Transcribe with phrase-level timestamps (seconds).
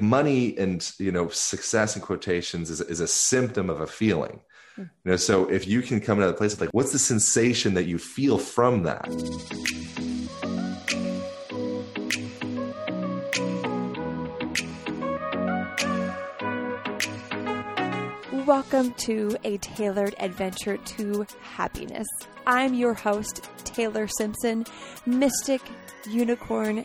[0.00, 4.40] money and you know success in quotations is, is a symptom of a feeling
[4.74, 4.82] hmm.
[4.82, 7.72] you know so if you can come to the place of like what's the sensation
[7.72, 9.08] that you feel from that
[18.46, 22.06] Welcome to a tailored adventure to happiness.
[22.46, 24.64] I'm your host, Taylor Simpson,
[25.04, 25.60] mystic,
[26.08, 26.84] unicorn,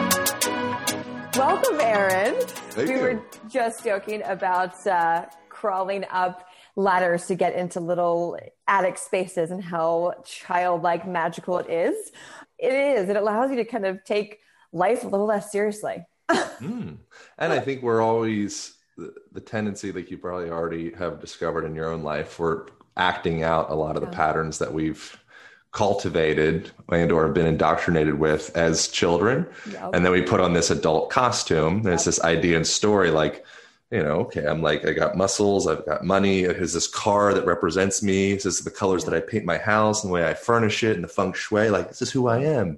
[1.35, 2.35] Welcome, Aaron.
[2.41, 3.01] Thank we you.
[3.01, 8.37] were just joking about uh, crawling up ladders to get into little
[8.67, 12.11] attic spaces and how childlike magical it is.
[12.57, 13.09] It is.
[13.09, 14.39] It allows you to kind of take
[14.73, 16.05] life a little less seriously.
[16.29, 16.97] mm.
[17.37, 21.75] And I think we're always the, the tendency, like you probably already have discovered in
[21.75, 22.65] your own life, we're
[22.97, 25.17] acting out a lot of the patterns that we've
[25.71, 29.91] cultivated and or have been indoctrinated with as children yep.
[29.93, 31.83] and then we put on this adult costume yep.
[31.83, 33.45] there's this idea and story like
[33.89, 37.45] you know okay i'm like i got muscles i've got money here's this car that
[37.45, 40.33] represents me this is the colors that i paint my house and the way i
[40.33, 42.77] furnish it and the feng shui like this is who i am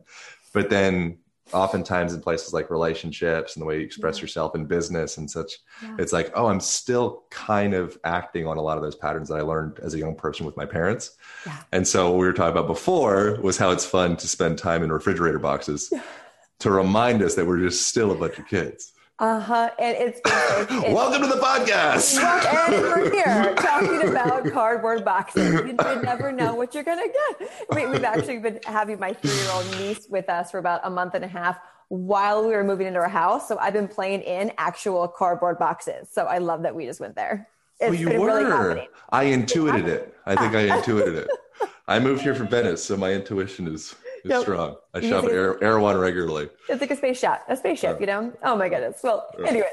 [0.53, 1.17] but then
[1.53, 4.21] oftentimes in places like relationships and the way you express yeah.
[4.21, 5.95] yourself in business and such yeah.
[5.99, 9.35] it's like oh i'm still kind of acting on a lot of those patterns that
[9.35, 11.61] i learned as a young person with my parents yeah.
[11.71, 14.83] and so what we were talking about before was how it's fun to spend time
[14.83, 15.91] in refrigerator boxes
[16.59, 19.69] to remind us that we're just still a bunch of kids uh huh.
[19.79, 22.19] And it's, it's, it's welcome to the podcast.
[22.19, 25.53] and we're here talking about cardboard boxes.
[25.53, 27.51] You, you never know what you're gonna get.
[27.75, 31.23] We, we've actually been having my three-year-old niece with us for about a month and
[31.23, 31.57] a half
[31.89, 33.47] while we were moving into our house.
[33.47, 36.07] So I've been playing in actual cardboard boxes.
[36.11, 37.47] So I love that we just went there.
[37.79, 38.69] It's well, you were.
[38.69, 40.15] Really I intuited it.
[40.25, 41.27] I think I intuited it.
[41.87, 44.75] I moved here from Venice, so my intuition is it's strong.
[44.93, 46.49] I shop at Air, Erewhon regularly.
[46.69, 48.33] It's like a space shot, a spaceship, uh, you know?
[48.43, 48.99] Oh my goodness.
[49.03, 49.71] Well, uh, anyways,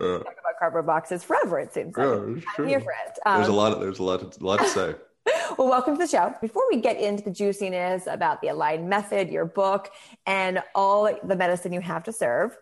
[0.00, 2.06] uh, talk about cardboard boxes forever, it seems like.
[2.06, 3.18] Yeah, I'm here for it.
[3.26, 4.94] Um, there's a lot of, there's a lot, to, a lot to say.
[5.58, 6.34] well, welcome to the show.
[6.40, 9.90] Before we get into the juiciness about the align method, your book,
[10.26, 12.56] and all the medicine you have to serve,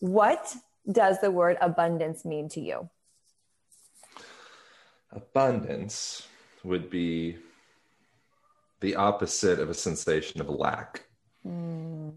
[0.00, 0.54] what
[0.90, 2.88] does the word abundance mean to you?
[5.10, 6.26] Abundance
[6.62, 7.36] would be
[8.84, 11.04] the opposite of a sensation of lack.
[11.46, 12.12] Mm.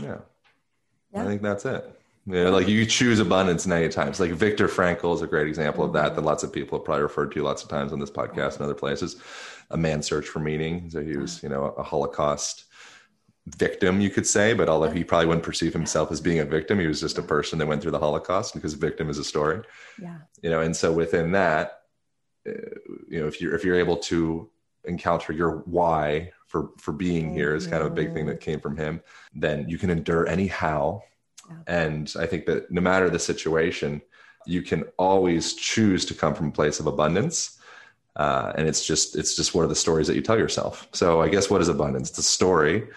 [0.00, 0.18] Yeah.
[1.12, 1.22] yeah.
[1.22, 1.92] I think that's it.
[2.24, 4.20] You know, like you choose abundance many times.
[4.20, 7.02] Like Viktor Frankl is a great example of that, that lots of people have probably
[7.02, 9.16] referred to lots of times on this podcast and other places.
[9.70, 10.88] A man search for meaning.
[10.90, 12.66] So he was, you know, a Holocaust
[13.46, 16.78] victim, you could say, but although he probably wouldn't perceive himself as being a victim,
[16.78, 19.62] he was just a person that went through the Holocaust because victim is a story.
[20.00, 20.18] Yeah.
[20.42, 21.77] You know, and so within that,
[23.08, 24.48] you know if you're if you're able to
[24.84, 28.60] encounter your why for for being here is kind of a big thing that came
[28.60, 29.00] from him
[29.34, 31.00] then you can endure anyhow
[31.66, 34.00] and i think that no matter the situation
[34.48, 37.58] you can always choose to come from a place of abundance.
[38.16, 40.88] Uh, and it's just it's just one of the stories that you tell yourself.
[40.92, 42.10] So i guess what is abundance?
[42.10, 42.88] It's a story.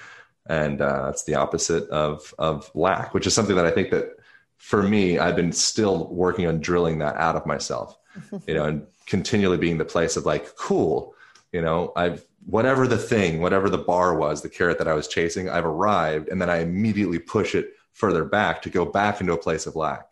[0.48, 4.16] And uh, it's the opposite of of lack which is something that i think that
[4.58, 7.98] for me i've been still working on drilling that out of myself.
[8.48, 11.14] You know and continually being the place of like, cool,
[11.52, 15.10] you know, I've whatever the thing, whatever the bar was, the carrot that I was
[15.10, 19.34] chasing, I've arrived, and then I immediately push it further back to go back into
[19.34, 20.08] a place of lack.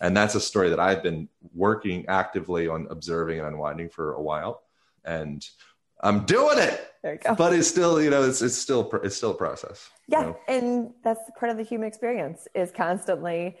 [0.00, 4.22] And that's a story that I've been working actively on observing and unwinding for a
[4.22, 4.62] while.
[5.04, 5.46] And
[6.00, 6.92] I'm doing it.
[7.02, 7.34] There you go.
[7.34, 9.90] But it's still, you know, it's it's still it's still a process.
[10.08, 10.36] Yeah, you know?
[10.48, 13.58] and that's part of the human experience is constantly,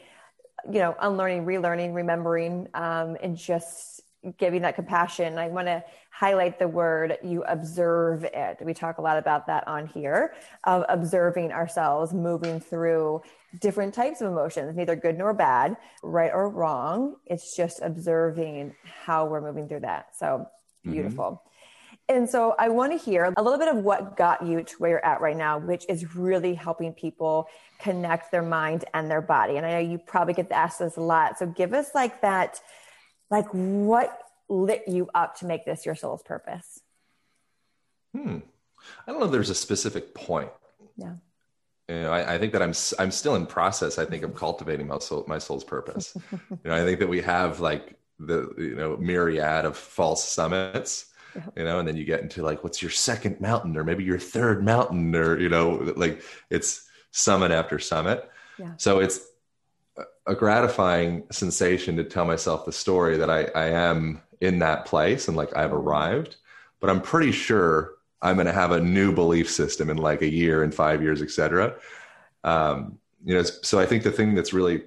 [0.72, 4.00] you know, unlearning, relearning, remembering, um, and just
[4.38, 5.38] giving that compassion.
[5.38, 8.58] I want to highlight the word you observe it.
[8.60, 10.34] We talk a lot about that on here
[10.64, 13.22] of observing ourselves moving through
[13.60, 17.16] different types of emotions, neither good nor bad, right or wrong.
[17.26, 20.16] It's just observing how we're moving through that.
[20.16, 20.92] So mm-hmm.
[20.92, 21.24] beautiful.
[21.24, 21.46] Mm-hmm.
[22.10, 24.90] And so I want to hear a little bit of what got you to where
[24.90, 27.46] you're at right now, which is really helping people
[27.78, 29.58] connect their mind and their body.
[29.58, 31.38] And I know you probably get asked this a lot.
[31.38, 32.60] So give us like that,
[33.30, 34.18] like what
[34.48, 36.80] lit you up to make this your soul's purpose?
[38.14, 38.38] Hmm.
[39.06, 40.50] I don't know if there's a specific point.
[40.96, 41.14] Yeah.
[41.88, 43.98] You know, I, I, think that I'm I'm still in process.
[43.98, 46.16] I think of cultivating my soul, my soul's purpose.
[46.32, 51.06] you know, I think that we have like the you know myriad of false summits
[51.34, 51.42] yeah.
[51.56, 54.18] you know and then you get into like what's your second mountain or maybe your
[54.18, 58.72] third mountain or you know like it's summit after summit yeah.
[58.76, 59.20] so it's
[60.26, 65.28] a gratifying sensation to tell myself the story that I, I am in that place
[65.28, 66.36] and like I've arrived
[66.80, 70.28] but I'm pretty sure I'm going to have a new belief system in like a
[70.28, 71.76] year and five years, etc.
[72.42, 74.82] Um, you know, so I think the thing that's really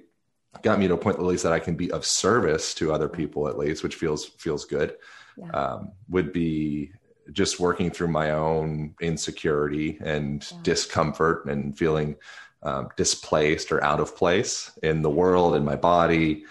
[0.62, 3.08] got me to a point at least that I can be of service to other
[3.08, 4.96] people at least, which feels feels good.
[5.36, 5.50] Yeah.
[5.50, 6.92] Um, would be
[7.32, 10.58] just working through my own insecurity and yeah.
[10.62, 12.16] discomfort and feeling
[12.64, 16.44] um, displaced or out of place in the world in my body.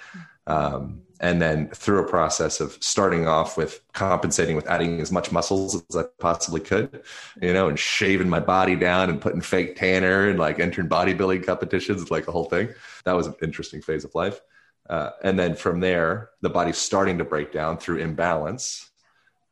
[0.48, 5.32] Um, and then through a process of starting off with compensating with adding as much
[5.32, 7.02] muscles as I possibly could,
[7.42, 11.46] you know, and shaving my body down and putting fake tanner and like entering bodybuilding
[11.46, 12.70] competitions, like a whole thing.
[13.06, 14.42] That was an interesting phase of life.
[14.90, 18.90] Uh, and then from there, the body's starting to break down through imbalance.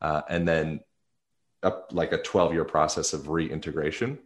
[0.02, 0.81] Uh, and then
[1.63, 4.19] up like a 12 year process of reintegration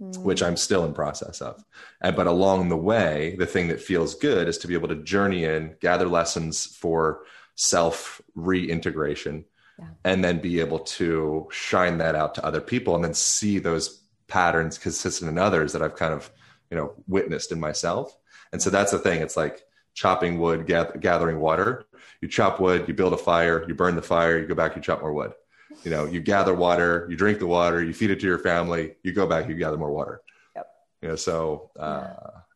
[0.00, 1.62] which I'm still in process of.
[2.00, 4.96] And, but along the way, the thing that feels good is to be able to
[4.96, 7.22] journey in, gather lessons for
[7.54, 9.44] self reintegration,
[9.78, 9.88] yeah.
[10.04, 14.02] and then be able to shine that out to other people and then see those
[14.26, 16.30] patterns consistent in others that I've kind of,
[16.70, 18.16] you know, witnessed in myself.
[18.52, 19.20] And so that's the thing.
[19.20, 19.62] It's like
[19.92, 21.84] chopping wood, gathering water.
[22.22, 24.82] You chop wood, you build a fire, you burn the fire, you go back, you
[24.82, 25.34] chop more wood
[25.84, 28.94] you know you gather water you drink the water you feed it to your family
[29.02, 30.20] you go back you gather more water
[30.54, 30.68] yep.
[31.02, 32.08] you know so uh,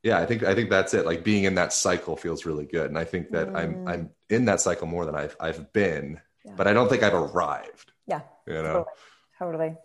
[0.02, 0.18] yeah.
[0.18, 0.18] yeah.
[0.18, 2.98] i think i think that's it like being in that cycle feels really good and
[2.98, 3.56] i think that mm.
[3.56, 6.52] i'm i'm in that cycle more than i've i've been yeah.
[6.56, 8.86] but i don't think i've arrived yeah you know
[9.38, 9.72] totally.
[9.72, 9.76] totally.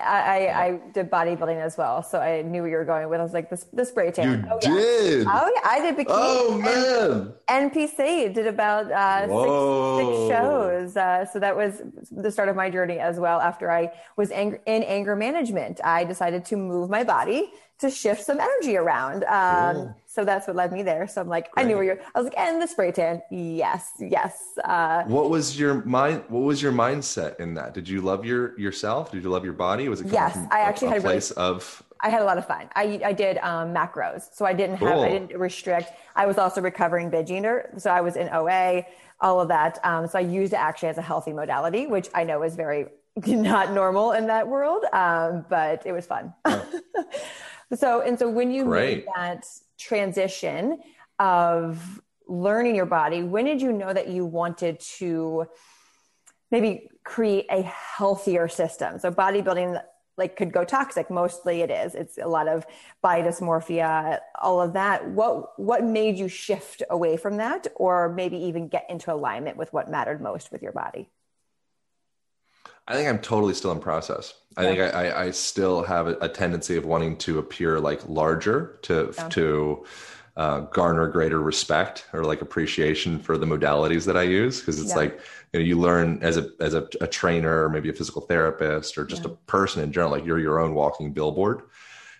[0.00, 3.20] I, I, did bodybuilding as well, so I knew where you were going with.
[3.20, 4.44] I was like, this, the spray tan.
[4.44, 5.24] You oh, did?
[5.24, 5.32] Yeah.
[5.32, 5.70] Oh, yeah.
[5.70, 6.06] I did bikini.
[6.08, 7.70] Oh, man.
[7.70, 10.96] NPC did about uh, six, six, shows.
[10.96, 13.40] Uh, so that was the start of my journey as well.
[13.40, 18.22] After I was ang- in anger management, I decided to move my body to shift
[18.22, 19.24] some energy around.
[19.24, 19.94] Um.
[20.06, 21.06] So that's what led me there.
[21.06, 21.64] So I'm like, Great.
[21.64, 22.00] I knew where you're.
[22.14, 24.58] I was like, and the spray tan, yes, yes.
[24.64, 26.24] Uh, what was your mind?
[26.26, 27.74] What was your mindset in that?
[27.74, 29.12] Did you love your yourself?
[29.12, 29.88] Did you love your body?
[29.88, 30.36] Was it yes?
[30.50, 31.82] I actually a, a had a place really, of.
[32.02, 32.68] I had a lot of fun.
[32.74, 35.02] I I did um, macros, so I didn't have cool.
[35.02, 35.92] I didn't restrict.
[36.16, 38.84] I was also recovering binge eater, so I was in OA,
[39.20, 39.78] all of that.
[39.84, 42.86] Um, so I used it actually as a healthy modality, which I know is very
[43.26, 46.34] not normal in that world, um, but it was fun.
[46.44, 46.66] Oh.
[47.74, 48.98] So, and so when you Great.
[48.98, 49.46] made that
[49.78, 50.78] transition
[51.18, 55.46] of learning your body, when did you know that you wanted to
[56.50, 58.98] maybe create a healthier system?
[58.98, 59.80] So bodybuilding
[60.20, 62.66] like could go toxic mostly it is it's a lot of
[63.00, 68.36] body dysmorphia all of that what what made you shift away from that or maybe
[68.36, 71.08] even get into alignment with what mattered most with your body
[72.90, 74.34] I think I'm totally still in process.
[74.56, 79.14] I think I, I, still have a, tendency of wanting to appear like larger to
[79.16, 79.28] yeah.
[79.28, 79.86] to
[80.36, 84.90] uh, garner greater respect or like appreciation for the modalities that I use because it's
[84.90, 84.96] yeah.
[84.96, 85.20] like
[85.52, 88.98] you know you learn as a as a, a, trainer or maybe a physical therapist
[88.98, 89.30] or just yeah.
[89.30, 91.62] a person in general like you're your own walking billboard,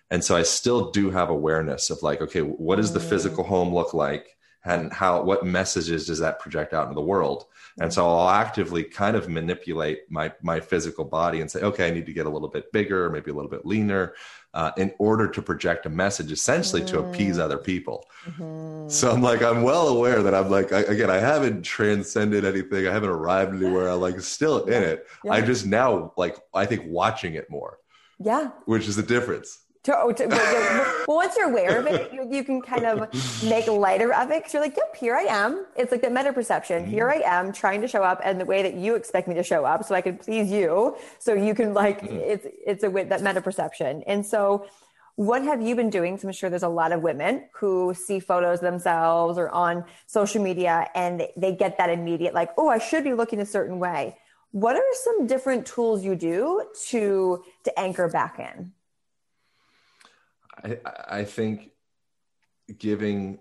[0.09, 3.09] and so I still do have awareness of like okay what does the mm.
[3.09, 7.47] physical home look like and how what messages does that project out into the world
[7.79, 11.91] and so I'll actively kind of manipulate my my physical body and say, okay, I
[11.91, 14.15] need to get a little bit bigger, maybe a little bit leaner,
[14.55, 18.05] uh, in order to project a message, essentially to appease other people.
[18.27, 18.89] Mm-hmm.
[18.89, 22.87] So I'm like, I'm well aware that I'm like, I, again, I haven't transcended anything,
[22.87, 23.89] I haven't arrived anywhere.
[23.89, 25.07] I'm like still in it.
[25.25, 25.33] Yeah.
[25.33, 27.79] I just now like I think watching it more.
[28.19, 28.51] Yeah.
[28.67, 29.59] Which is the difference.
[29.85, 33.09] To, oh, to, well, once you're aware of it, you, you can kind of
[33.43, 34.43] make lighter of it.
[34.43, 35.65] Cause you're like, yep, here I am.
[35.75, 36.85] It's like the meta perception.
[36.85, 39.43] Here I am trying to show up and the way that you expect me to
[39.43, 40.97] show up so I can please you.
[41.19, 42.15] So you can like, mm-hmm.
[42.15, 44.03] it's, it's a, wit that meta perception.
[44.07, 44.67] And so
[45.17, 46.19] what have you been doing?
[46.19, 50.43] So I'm sure there's a lot of women who see photos themselves or on social
[50.43, 53.79] media and they, they get that immediate, like, oh, I should be looking a certain
[53.79, 54.19] way.
[54.53, 58.73] What are some different tools you do to, to anchor back in?
[60.65, 61.71] I, I think
[62.79, 63.39] giving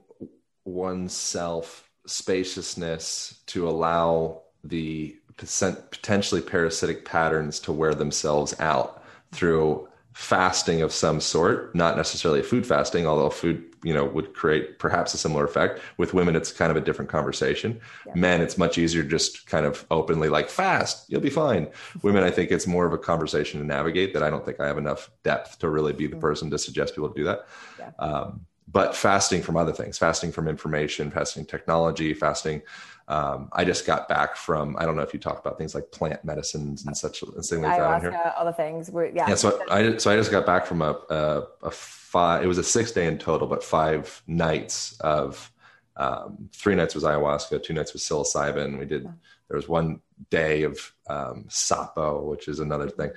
[0.66, 10.92] oneself spaciousness to allow the potentially parasitic patterns to wear themselves out through fasting of
[10.92, 15.46] some sort, not necessarily food fasting, although food, you know, would create perhaps a similar
[15.46, 15.80] effect.
[15.98, 17.80] With women, it's kind of a different conversation.
[18.06, 18.14] Yeah.
[18.16, 21.68] Men, it's much easier just kind of openly like fast, you'll be fine.
[22.02, 24.68] women, I think it's more of a conversation to navigate that I don't think I
[24.68, 26.22] have enough depth to really be the mm.
[26.22, 27.48] person to suggest people to do that.
[27.78, 27.92] Yeah.
[28.00, 32.62] Um, but fasting from other things, fasting from information, fasting technology, fasting
[33.10, 35.92] um, I just got back from I don't know if you talk about things like
[35.92, 38.34] plant medicines and such and things like that here.
[38.38, 39.30] All the things, We're, yeah.
[39.30, 39.36] Yeah.
[39.36, 42.44] So I so I just got back from a, a, a five.
[42.44, 45.52] It was a six day in total, but five nights of
[45.98, 48.78] um, three nights was ayahuasca, two nights was psilocybin.
[48.78, 53.10] We did there was one day of um, sapo, which is another thing,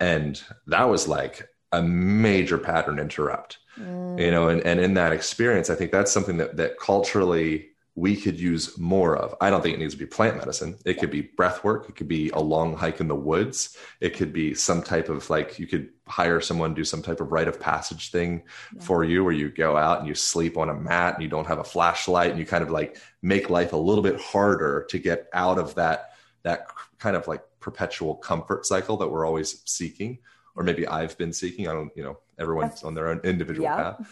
[0.00, 3.58] and that was like a major pattern interrupt.
[3.78, 4.20] Mm.
[4.20, 8.16] You know, and and in that experience, I think that's something that that culturally we
[8.16, 9.34] could use more of.
[9.40, 10.78] I don't think it needs to be plant medicine.
[10.86, 11.90] It could be breath work.
[11.90, 13.76] It could be a long hike in the woods.
[14.00, 17.32] It could be some type of like you could hire someone do some type of
[17.32, 18.44] rite of passage thing
[18.74, 18.82] yeah.
[18.82, 21.46] for you where you go out and you sleep on a mat and you don't
[21.46, 24.98] have a flashlight and you kind of like make life a little bit harder to
[24.98, 26.66] get out of that that
[26.98, 30.18] kind of like perpetual comfort cycle that we're always seeking
[30.56, 31.68] or maybe I've been seeking.
[31.68, 33.76] I don't, you know, everyone's on their own individual yeah.
[33.76, 34.08] path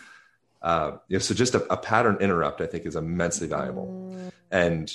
[0.63, 4.15] uh, you know, so just a, a, pattern interrupt, I think, is immensely valuable.
[4.51, 4.93] And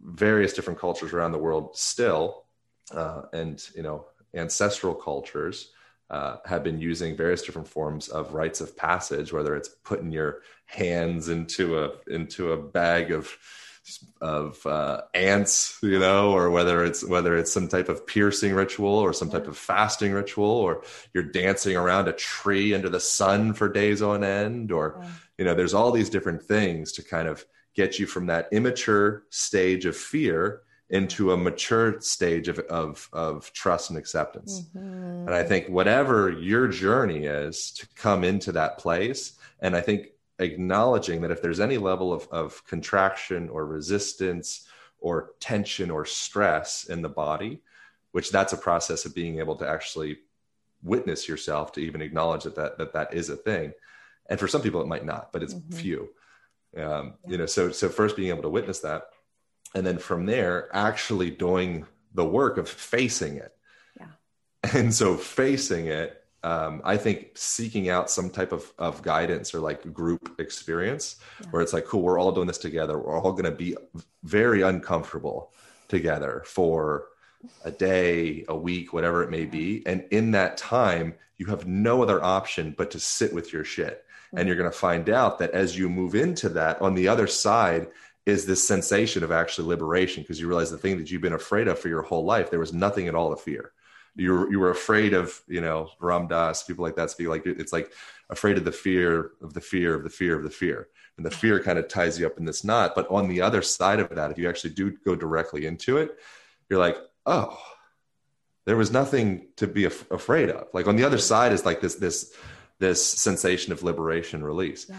[0.00, 2.44] various different cultures around the world still,
[2.92, 5.70] uh, and you know, ancestral cultures
[6.10, 10.42] uh, have been using various different forms of rites of passage, whether it's putting your
[10.66, 13.36] hands into a into a bag of
[14.20, 18.94] of uh, ants, you know, or whether it's whether it's some type of piercing ritual
[18.94, 20.82] or some type of fasting ritual, or
[21.14, 25.02] you're dancing around a tree under the sun for days on end, or
[25.38, 29.24] you know, there's all these different things to kind of get you from that immature
[29.30, 34.62] stage of fear into a mature stage of of, of trust and acceptance.
[34.76, 35.26] Mm-hmm.
[35.26, 40.08] And I think whatever your journey is to come into that place, and I think
[40.38, 44.66] acknowledging that if there's any level of, of contraction or resistance
[45.00, 47.60] or tension or stress in the body,
[48.12, 50.18] which that's a process of being able to actually
[50.82, 53.72] witness yourself to even acknowledge that that, that, that is a thing.
[54.28, 55.76] And for some people, it might not, but it's mm-hmm.
[55.76, 56.08] few.
[56.76, 59.04] Um, you know, so so first being able to witness that,
[59.74, 63.52] and then from there, actually doing the work of facing it.
[63.98, 64.06] Yeah.
[64.74, 69.60] And so facing it um, I think seeking out some type of, of guidance or
[69.60, 71.48] like group experience yeah.
[71.50, 72.98] where it's like, cool, we're all doing this together.
[72.98, 73.76] We're all going to be
[74.22, 75.52] very uncomfortable
[75.88, 77.08] together for
[77.66, 79.82] a day, a week, whatever it may be.
[79.84, 84.06] And in that time, you have no other option but to sit with your shit.
[84.28, 84.38] Mm-hmm.
[84.38, 87.26] And you're going to find out that as you move into that, on the other
[87.26, 87.88] side
[88.24, 91.68] is this sensation of actually liberation because you realize the thing that you've been afraid
[91.68, 93.72] of for your whole life, there was nothing at all to fear
[94.18, 97.46] you were you were afraid of you know Ram Dass people like that speak like
[97.46, 97.92] it's like
[98.28, 101.30] afraid of the fear of the fear of the fear of the fear and the
[101.30, 104.08] fear kind of ties you up in this knot but on the other side of
[104.10, 106.18] that if you actually do go directly into it
[106.68, 107.58] you're like oh
[108.66, 111.80] there was nothing to be af- afraid of like on the other side is like
[111.80, 112.34] this this
[112.80, 114.98] this sensation of liberation release yes.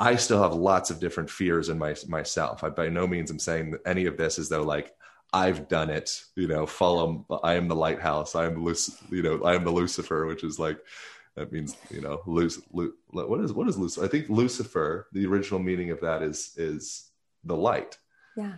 [0.00, 2.62] I still have lots of different fears in my myself.
[2.62, 4.94] I by no means am saying that any of this is though like
[5.32, 8.34] I've done it, you know, follow, I am the lighthouse.
[8.34, 8.78] I am, Luc-
[9.10, 10.78] you know, I am the Lucifer, which is like,
[11.36, 14.06] that means, you know, Luc- Lu- what is, what is Lucifer?
[14.06, 17.10] I think Lucifer, the original meaning of that is, is
[17.44, 17.98] the light.
[18.36, 18.54] Yeah.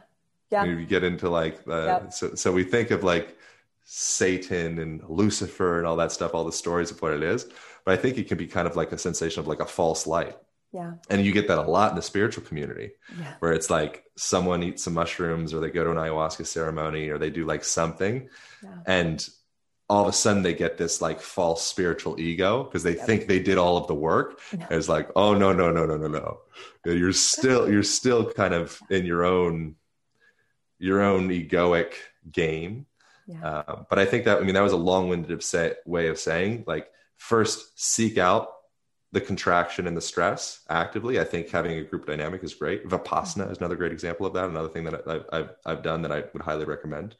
[0.50, 0.64] Yeah.
[0.64, 2.12] You get into like, uh, yep.
[2.12, 3.36] so, so we think of like
[3.84, 7.46] Satan and Lucifer and all that stuff, all the stories of what it is.
[7.84, 10.06] But I think it can be kind of like a sensation of like a false
[10.06, 10.36] light
[10.72, 10.92] yeah.
[11.08, 13.34] And you get that a lot in the spiritual community yeah.
[13.40, 17.18] where it's like someone eats some mushrooms or they go to an ayahuasca ceremony or
[17.18, 18.28] they do like something
[18.62, 18.78] yeah.
[18.86, 19.28] and
[19.90, 23.06] all of a sudden they get this like false spiritual ego because they yep.
[23.06, 24.40] think they did all of the work.
[24.56, 24.66] No.
[24.70, 26.38] It's like, oh no, no, no, no, no, no.
[26.84, 29.74] You're still you're still kind of in your own
[30.78, 31.94] your own egoic
[32.30, 32.86] game.
[33.26, 33.44] Yeah.
[33.44, 36.64] Uh, but I think that I mean that was a long-winded say, way of saying
[36.66, 38.48] like first seek out
[39.12, 41.18] the contraction and the stress actively.
[41.18, 42.86] I think having a group dynamic is great.
[42.86, 44.48] Vipassana is another great example of that.
[44.48, 47.16] Another thing that I've, I've, I've done that I would highly recommend.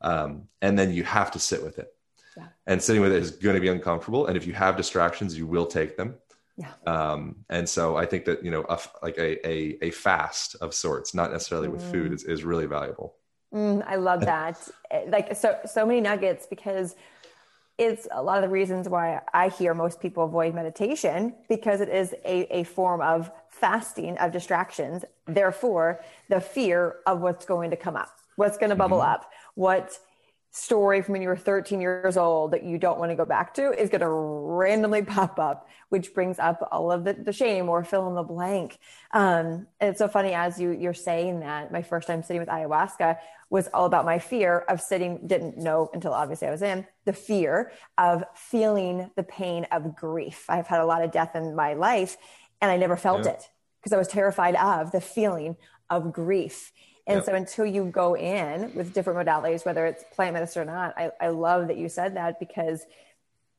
[0.00, 1.92] Um, and then you have to sit with it.
[2.36, 2.48] Yeah.
[2.66, 4.26] And sitting with it is going to be uncomfortable.
[4.26, 6.14] And if you have distractions, you will take them.
[6.56, 6.72] Yeah.
[6.86, 10.74] Um, and so I think that, you know, a, like a, a, a, fast of
[10.74, 11.72] sorts, not necessarily mm.
[11.72, 13.16] with food is, is really valuable.
[13.54, 14.68] Mm, I love that.
[15.08, 16.96] like so, so many nuggets because
[17.78, 21.88] it's a lot of the reasons why I hear most people avoid meditation because it
[21.88, 25.04] is a, a form of fasting of distractions.
[25.26, 28.10] Therefore, the fear of what's going to come up.
[28.36, 29.12] What's going to bubble mm-hmm.
[29.12, 29.30] up?
[29.54, 29.98] What
[30.56, 33.52] story from when you were 13 years old that you don't want to go back
[33.54, 37.68] to is going to randomly pop up, which brings up all of the, the shame
[37.68, 38.78] or fill in the blank.
[39.12, 41.70] Um, and it's so funny as you you're saying that.
[41.70, 43.18] My first time sitting with ayahuasca
[43.50, 45.26] was all about my fear of sitting.
[45.26, 50.46] Didn't know until obviously I was in the fear of feeling the pain of grief.
[50.48, 52.16] I've had a lot of death in my life,
[52.62, 53.32] and I never felt yeah.
[53.32, 53.50] it
[53.82, 55.56] because I was terrified of the feeling
[55.90, 56.72] of grief.
[57.06, 57.24] And yep.
[57.24, 61.12] so until you go in with different modalities, whether it's plant medicine or not, I,
[61.20, 62.84] I love that you said that because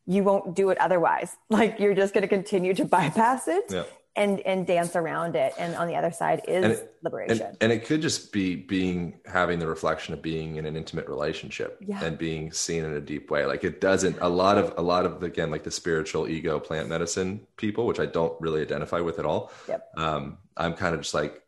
[0.06, 1.36] you won't do it otherwise.
[1.50, 3.90] Like you're just going to continue to bypass it yep.
[4.18, 5.54] and, and dance around it.
[5.58, 7.42] And on the other side is and it, liberation.
[7.42, 11.08] And, and, it could just be being, having the reflection of being in an intimate
[11.08, 12.04] relationship yeah.
[12.04, 13.46] and being seen in a deep way.
[13.46, 16.90] Like it doesn't, a lot of, a lot of, again, like the spiritual ego plant
[16.90, 19.52] medicine people, which I don't really identify with at all.
[19.70, 19.90] Yep.
[19.96, 21.42] Um, I'm kind of just like,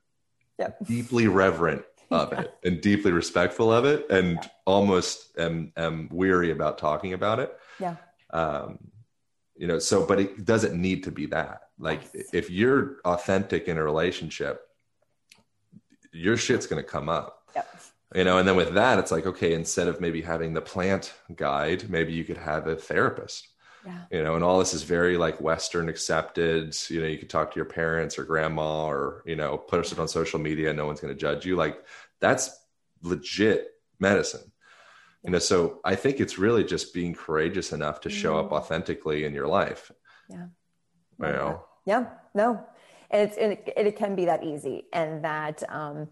[0.60, 0.88] Yep.
[0.88, 4.48] deeply reverent of it and deeply respectful of it and yeah.
[4.66, 7.56] almost am, am weary about talking about it.
[7.80, 7.96] Yeah.
[8.32, 8.80] Um,
[9.56, 11.64] you know, so, but it doesn't need to be that.
[11.78, 12.28] Like yes.
[12.34, 14.62] if you're authentic in a relationship,
[16.12, 17.44] your shit's going to come up.
[17.56, 17.76] Yep.
[18.16, 21.14] You know, and then with that, it's like, okay, instead of maybe having the plant
[21.36, 23.49] guide, maybe you could have a therapist
[23.86, 24.02] yeah.
[24.12, 26.76] you know and all this is very like western accepted.
[26.90, 30.00] You know you could talk to your parents or grandma or you know post it
[30.00, 31.56] on social media no one's going to judge you.
[31.56, 31.84] Like
[32.20, 32.50] that's
[33.02, 34.52] legit medicine.
[35.24, 38.48] You know so i think it's really just being courageous enough to show mm-hmm.
[38.48, 39.92] up authentically in your life.
[40.30, 40.46] Yeah.
[41.20, 41.64] You know?
[41.86, 42.06] Yeah.
[42.34, 42.66] No.
[43.12, 46.08] And it's and it, it can be that easy and that um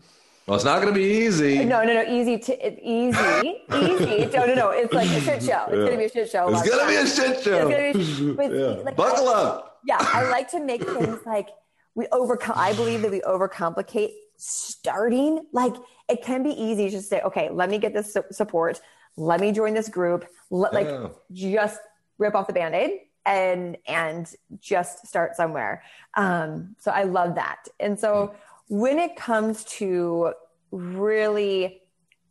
[0.48, 1.66] well, it's not going to be easy.
[1.66, 2.04] No, no, no.
[2.04, 4.26] Easy to easy, easy.
[4.34, 4.70] No, no, no.
[4.70, 5.66] It's like a shit show.
[5.68, 5.76] It's yeah.
[5.76, 6.48] going to be a shit show.
[6.50, 7.68] It's going to be a shit show.
[7.68, 8.68] It's Be, yeah.
[8.84, 9.82] like, Buckle up.
[9.86, 11.50] Yeah, I like to make things like
[11.96, 12.56] we overcome.
[12.58, 15.46] I believe that we overcomplicate starting.
[15.52, 15.76] Like
[16.08, 18.80] it can be easy to say, okay, let me get this support.
[19.18, 20.26] Let me join this group.
[20.50, 21.80] Let, like just
[22.20, 22.92] rip off the band-aid
[23.26, 25.84] and and just start somewhere.
[26.16, 27.68] Um, so I love that.
[27.80, 28.34] And so
[28.68, 30.34] when it comes to
[30.72, 31.82] really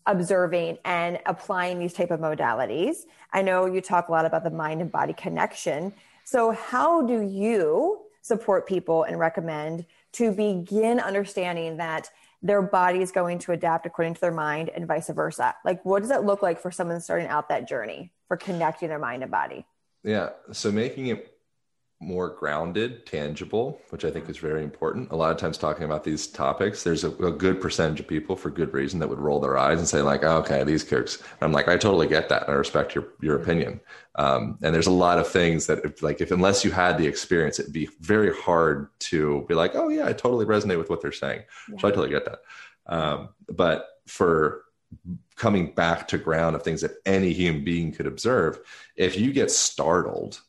[0.07, 2.99] observing and applying these type of modalities
[3.33, 5.92] i know you talk a lot about the mind and body connection.
[6.25, 12.11] So how do you support people and recommend to begin understanding that
[12.42, 15.55] their body is going to adapt according to their mind and vice versa?
[15.64, 18.99] Like what does it look like for someone starting out that journey for connecting their
[18.99, 19.66] mind and body?
[20.03, 20.31] Yeah.
[20.51, 21.36] So making it
[21.98, 25.11] more grounded, tangible, which I think is very important.
[25.12, 28.37] A lot of times, talking about these topics, there's a, a good percentage of people,
[28.37, 31.22] for good reason, that would roll their eyes and say, like, oh, "Okay, these kooks."
[31.40, 33.80] I'm like, I totally get that, and I respect your your opinion.
[34.16, 37.06] Um, and there's a lot of things that, if, like, if unless you had the
[37.06, 41.00] experience, it'd be very hard to be like, "Oh, yeah, I totally resonate with what
[41.00, 41.78] they're saying." Yeah.
[41.78, 42.40] So I totally get that.
[42.87, 44.62] Um, but for
[45.37, 48.61] coming back to ground of things that any human being could observe,
[48.96, 50.40] if you get startled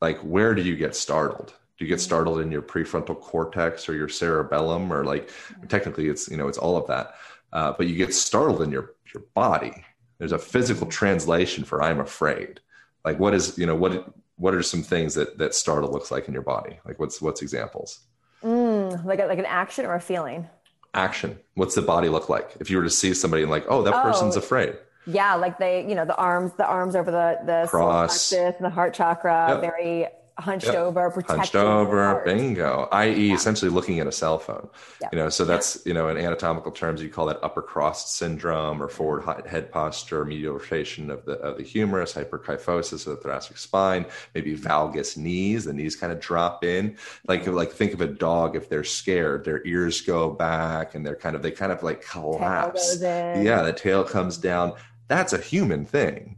[0.00, 1.54] like where do you get startled?
[1.78, 5.30] Do you get startled in your prefrontal cortex or your cerebellum or like
[5.68, 7.14] technically it's you know it's all of that
[7.52, 9.84] uh, but you get startled in your your body.
[10.18, 12.60] There's a physical translation for i'm afraid.
[13.04, 16.28] Like what is you know what what are some things that that startle looks like
[16.28, 16.78] in your body?
[16.84, 18.00] Like what's what's examples?
[18.42, 20.48] Mm, like a, like an action or a feeling?
[20.94, 21.38] Action.
[21.54, 22.56] What's the body look like?
[22.60, 24.76] If you were to see somebody and like oh that oh, person's afraid
[25.08, 28.70] yeah, like they, you know, the arms, the arms over the the cross, and the
[28.70, 29.60] heart chakra, yep.
[29.60, 30.06] very
[30.38, 30.76] hunched yep.
[30.76, 32.88] over, hunched over, bingo.
[32.92, 33.34] I.e., yeah.
[33.34, 34.68] essentially looking at a cell phone.
[35.00, 35.12] Yep.
[35.12, 38.82] You know, so that's you know, in anatomical terms, you call that upper cross syndrome
[38.82, 43.58] or forward head posture, medial rotation of the of the humerus, hyperkyphosis of the thoracic
[43.58, 45.64] spine, maybe valgus knees.
[45.64, 49.44] The knees kind of drop in, like like think of a dog if they're scared,
[49.44, 52.98] their ears go back and they're kind of they kind of like collapse.
[53.00, 54.74] Yeah, the tail comes down
[55.08, 56.36] that's a human thing.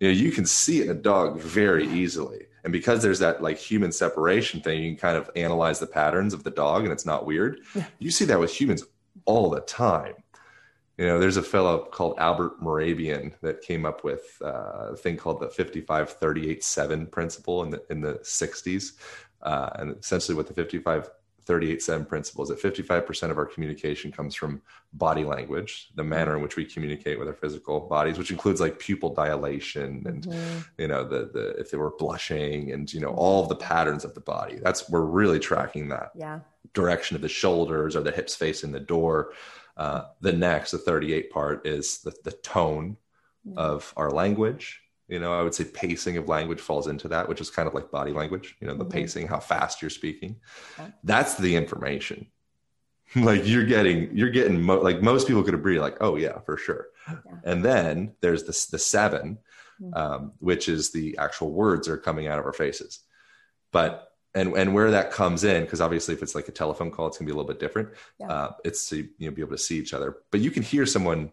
[0.00, 2.46] You know, you can see it in a dog very easily.
[2.64, 6.34] And because there's that like human separation thing, you can kind of analyze the patterns
[6.34, 7.60] of the dog and it's not weird.
[7.74, 7.86] Yeah.
[7.98, 8.84] You see that with humans
[9.24, 10.14] all the time.
[10.98, 15.16] You know, there's a fellow called Albert Mehrabian that came up with uh, a thing
[15.16, 18.92] called the 55 38 7 principle in the, in the 60s.
[19.42, 21.08] Uh, and essentially, what the 55
[21.50, 26.42] 38 7 principles that 55% of our communication comes from body language the manner in
[26.42, 30.58] which we communicate with our physical bodies which includes like pupil dilation and mm-hmm.
[30.78, 34.04] you know the the if they were blushing and you know all of the patterns
[34.04, 36.38] of the body that's we're really tracking that yeah
[36.72, 39.32] direction of the shoulders or the hips facing the door
[39.76, 42.96] uh, the next the 38 part is the, the tone
[43.44, 43.58] mm-hmm.
[43.58, 47.40] of our language you know i would say pacing of language falls into that which
[47.40, 48.92] is kind of like body language you know the mm-hmm.
[48.92, 50.36] pacing how fast you're speaking
[50.78, 50.90] okay.
[51.04, 52.26] that's the information
[53.16, 56.56] like you're getting you're getting mo- like most people could agree like oh yeah for
[56.56, 57.16] sure yeah.
[57.44, 59.36] and then there's this the seven
[59.82, 59.94] mm-hmm.
[59.94, 63.00] um, which is the actual words are coming out of our faces
[63.72, 67.08] but and and where that comes in because obviously if it's like a telephone call
[67.08, 67.88] it's going to be a little bit different
[68.20, 68.28] yeah.
[68.28, 70.86] uh, it's to you know be able to see each other but you can hear
[70.86, 71.32] someone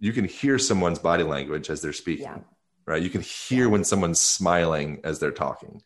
[0.00, 2.38] you can hear someone's body language as they're speaking yeah.
[2.88, 3.02] Right?
[3.02, 3.70] You can hear yeah.
[3.70, 5.82] when someone's smiling as they're talking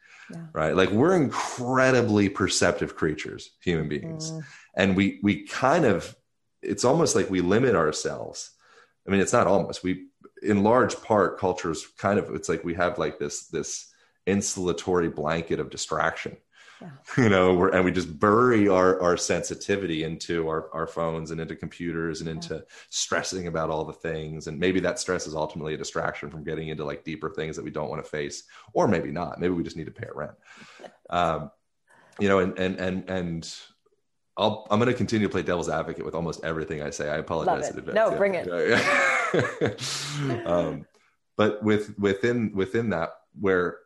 [0.52, 0.74] right?
[0.74, 4.32] Like we're incredibly perceptive creatures human beings.
[4.32, 4.44] Mm.
[4.76, 6.16] and we we kind of
[6.62, 8.50] it's almost like we limit ourselves.
[9.06, 9.82] I mean it's not almost.
[9.82, 10.06] We
[10.42, 13.92] in large part cultures kind of it's like we have like this this
[14.26, 16.36] insulatory blanket of distraction
[16.82, 17.22] yeah.
[17.22, 21.56] you know and we just bury our, our sensitivity into our, our phones and into
[21.56, 22.60] computers and into yeah.
[22.90, 26.68] stressing about all the things and maybe that stress is ultimately a distraction from getting
[26.68, 29.62] into like deeper things that we don't want to face or maybe not maybe we
[29.62, 30.34] just need to pay a rent
[31.10, 31.50] um,
[32.18, 33.54] you know and and and and
[34.36, 37.10] I'll, I'm going to continue to play devil's advocate with almost everything I say.
[37.10, 37.94] I apologize in advance.
[37.94, 38.16] No, yeah.
[38.16, 38.46] bring it.
[40.46, 40.86] um,
[41.36, 43.78] but with within within that, where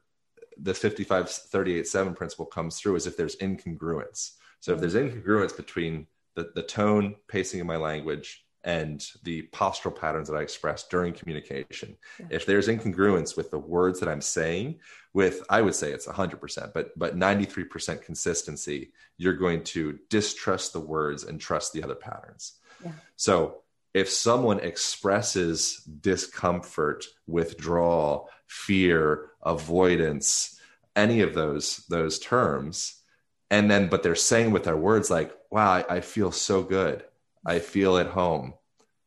[0.60, 4.32] the 55 38 7 principle comes through is if there's incongruence.
[4.60, 9.94] So if there's incongruence between the, the tone, pacing of my language, and the postural
[9.94, 11.96] patterns that I express during communication.
[12.18, 12.26] Yeah.
[12.30, 14.80] If there's incongruence with the words that I'm saying,
[15.14, 20.80] with I would say it's 100%, but but 93% consistency, you're going to distrust the
[20.80, 22.54] words and trust the other patterns.
[22.84, 22.90] Yeah.
[23.14, 23.62] So
[23.94, 30.60] if someone expresses discomfort, withdrawal, fear, avoidance,
[30.94, 33.00] any of those those terms,
[33.50, 37.04] and then but they're saying with their words like, "Wow, I, I feel so good.
[37.44, 38.54] I feel at home.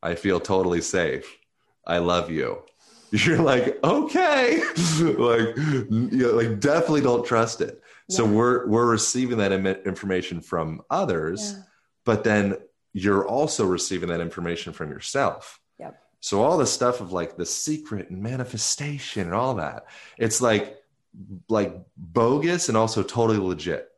[0.02, 1.38] I feel totally safe.
[1.86, 2.64] I love you."
[3.12, 4.60] You're like, okay,
[5.02, 7.82] like, you know, like definitely don't trust it.
[8.08, 8.18] Yeah.
[8.18, 11.64] So we're we're receiving that information from others, yeah.
[12.06, 12.58] but then
[12.94, 15.60] you're also receiving that information from yourself.
[16.22, 19.86] So all the stuff of like the secret and manifestation and all that,
[20.18, 20.78] it's like
[21.48, 23.90] like bogus and also totally legit.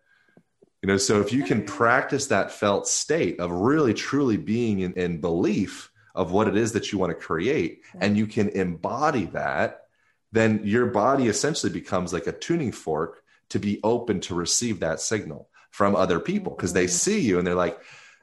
[0.82, 4.94] You know, so if you can practice that felt state of really truly being in,
[4.94, 9.26] in belief of what it is that you want to create, and you can embody
[9.26, 9.82] that,
[10.32, 15.00] then your body essentially becomes like a tuning fork to be open to receive that
[15.00, 16.92] signal from other people because they mm-hmm.
[16.92, 17.80] see you and they're like,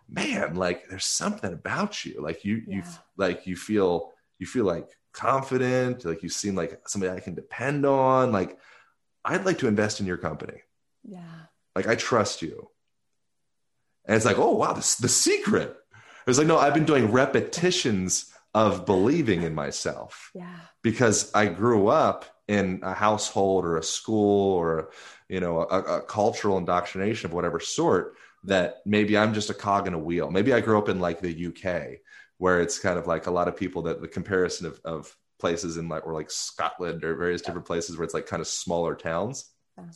[0.08, 2.20] man, like there's something about you.
[2.22, 2.76] Like you, yeah.
[2.76, 2.82] you,
[3.16, 6.04] like you feel, you feel like confident.
[6.04, 8.32] Like you seem like somebody I can depend on.
[8.32, 8.58] Like
[9.24, 10.60] I'd like to invest in your company.
[11.04, 11.20] Yeah.
[11.74, 12.70] Like I trust you.
[14.06, 15.76] And it's like, oh wow, this the secret.
[16.26, 20.30] It's like, no, I've been doing repetitions of believing in myself.
[20.34, 20.56] Yeah.
[20.82, 24.90] Because I grew up in a household or a school or
[25.28, 29.86] you know a, a cultural indoctrination of whatever sort that maybe I'm just a cog
[29.86, 30.30] in a wheel.
[30.30, 31.98] Maybe I grew up in like the UK
[32.38, 35.76] where it's kind of like a lot of people that the comparison of, of places
[35.76, 38.94] in like or like Scotland or various different places where it's like kind of smaller
[38.94, 39.50] towns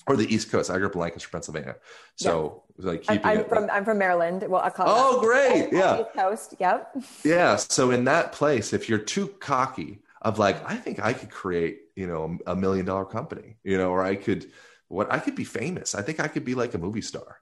[0.06, 0.70] or the East Coast.
[0.70, 1.76] I grew up in Lancaster, Pennsylvania.
[2.16, 4.44] So like keeping I'm, it, from I'm from Maryland.
[4.48, 5.72] Well, I call Oh, great.
[5.72, 6.00] Yeah.
[6.00, 6.54] East Coast.
[6.58, 6.96] Yep.
[7.24, 7.56] Yeah.
[7.56, 11.80] So in that place, if you're too cocky of like, I think I could create,
[11.96, 14.50] you know, a million dollar company, you know, or I could
[14.88, 15.94] what I could be famous.
[15.94, 17.38] I think I could be like a movie star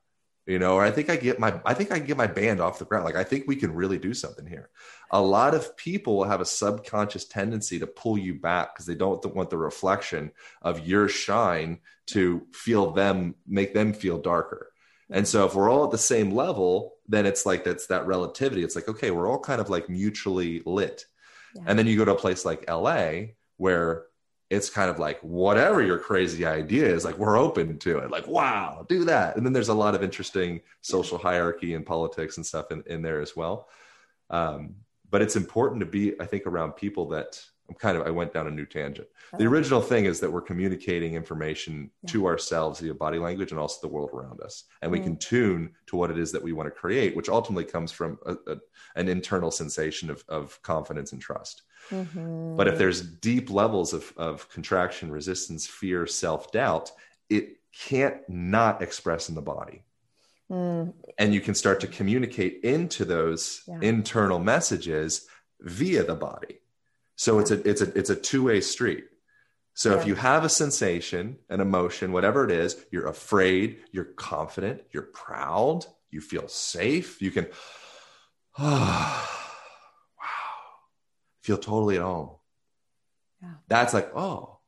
[0.50, 2.60] you know or i think i get my i think i can get my band
[2.60, 3.04] off the ground.
[3.04, 4.68] Like i think we can really do something here.
[5.12, 8.96] A lot of people will have a subconscious tendency to pull you back because they
[8.96, 10.32] don't want the reflection
[10.62, 14.72] of your shine to feel them make them feel darker.
[15.12, 18.64] And so if we're all at the same level then it's like that's that relativity.
[18.64, 21.06] It's like okay we're all kind of like mutually lit.
[21.54, 21.62] Yeah.
[21.66, 23.10] and then you go to a place like la
[23.56, 24.06] where
[24.50, 28.10] it's kind of like whatever your crazy idea is like we're open to it.
[28.10, 29.36] Like wow do that.
[29.36, 33.00] And then there's a lot of interesting social hierarchy and politics and stuff in, in
[33.00, 33.68] there as well.
[34.28, 34.74] Um,
[35.10, 38.32] but it's important to be i think around people that i'm kind of i went
[38.32, 39.08] down a new tangent.
[39.38, 42.10] The original thing is that we're communicating information yeah.
[42.10, 44.64] to ourselves via body language and also the world around us.
[44.82, 45.04] And we mm.
[45.04, 48.18] can tune to what it is that we want to create which ultimately comes from
[48.26, 48.56] a, a,
[48.96, 52.56] an internal sensation of, of confidence and trust Mm-hmm.
[52.56, 56.92] But if there's deep levels of, of contraction, resistance, fear, self doubt,
[57.28, 59.82] it can't not express in the body.
[60.50, 60.92] Mm.
[61.18, 63.78] And you can start to communicate into those yeah.
[63.82, 65.26] internal messages
[65.60, 66.60] via the body.
[67.16, 67.40] So yeah.
[67.40, 69.04] it's a it's a it's a two-way street.
[69.74, 70.00] So yeah.
[70.00, 75.04] if you have a sensation, an emotion, whatever it is, you're afraid, you're confident, you're
[75.04, 77.46] proud, you feel safe, you can
[78.58, 79.39] oh,
[81.42, 82.30] feel totally at home.
[83.42, 83.48] Yeah.
[83.68, 84.58] That's like, oh,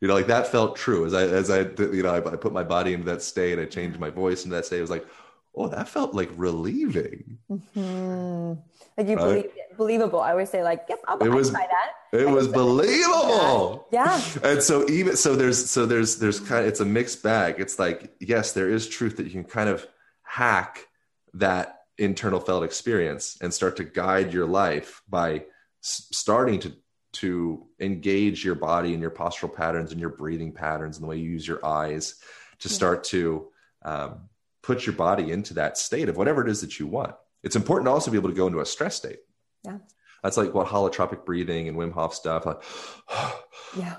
[0.00, 2.52] you know, like that felt true as I, as I, you know, I, I put
[2.52, 4.78] my body into that state, I changed my voice into that state.
[4.78, 5.06] It was like,
[5.54, 7.38] oh, that felt like relieving.
[7.50, 8.60] Mm-hmm.
[8.96, 9.24] Like you right?
[9.24, 10.20] believe it, believable.
[10.20, 12.18] I always say like, yep, I'll, it was, try that.
[12.18, 13.86] It was believable.
[13.92, 14.20] Yeah.
[14.42, 17.56] And so even so there's so there's there's kind of it's a mixed bag.
[17.58, 19.86] It's like, yes, there is truth that you can kind of
[20.22, 20.86] hack
[21.34, 25.44] that internal felt experience and start to guide your life by
[25.88, 26.72] s- starting to
[27.10, 31.16] to engage your body and your postural patterns and your breathing patterns and the way
[31.16, 32.16] you use your eyes
[32.58, 33.48] to start to
[33.82, 34.28] um,
[34.62, 37.14] put your body into that state of whatever it is that you want.
[37.42, 39.20] It's important to also be able to go into a stress state.
[39.64, 39.78] Yeah.
[40.22, 42.44] That's like what holotropic breathing and Wim Hof stuff.
[42.44, 42.62] Like,
[43.76, 43.96] yeah.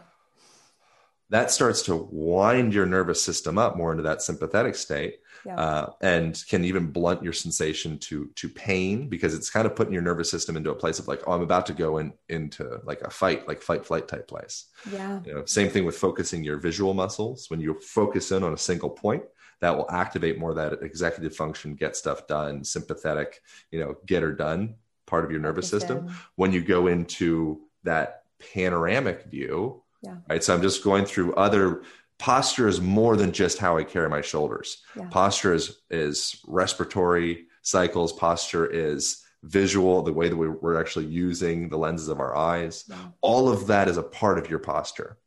[1.29, 5.59] That starts to wind your nervous system up more into that sympathetic state yeah.
[5.59, 9.93] uh, and can even blunt your sensation to to pain because it's kind of putting
[9.93, 12.79] your nervous system into a place of like oh i'm about to go in into
[12.83, 14.65] like a fight like fight flight type place.
[14.91, 15.19] Yeah.
[15.25, 17.49] You know, same thing with focusing your visual muscles.
[17.49, 19.23] When you focus in on a single point
[19.61, 24.31] that will activate more that executive function get stuff done sympathetic you know get her
[24.31, 26.09] done part of your nervous system.
[26.35, 30.17] when you go into that panoramic view yeah.
[30.29, 31.81] right so i'm just going through other
[32.19, 34.83] posture is more than just how I carry my shoulders.
[34.95, 35.07] Yeah.
[35.09, 38.13] Posture is is respiratory cycles.
[38.13, 42.83] Posture is visual, the way that we're actually using the lenses of our eyes.
[42.87, 42.97] Yeah.
[43.21, 45.17] All of that is a part of your posture.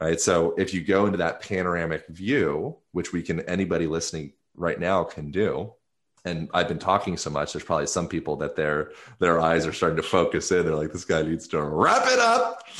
[0.00, 0.18] Right.
[0.18, 5.04] So if you go into that panoramic view, which we can anybody listening right now
[5.04, 5.74] can do,
[6.24, 9.72] and I've been talking so much, there's probably some people that their their eyes are
[9.72, 10.64] starting to focus in.
[10.64, 12.62] They're like, this guy needs to wrap it up.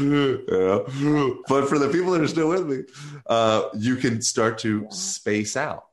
[0.00, 1.34] yeah.
[1.48, 2.84] But for the people that are still with me,
[3.26, 5.84] uh, you can start to space out.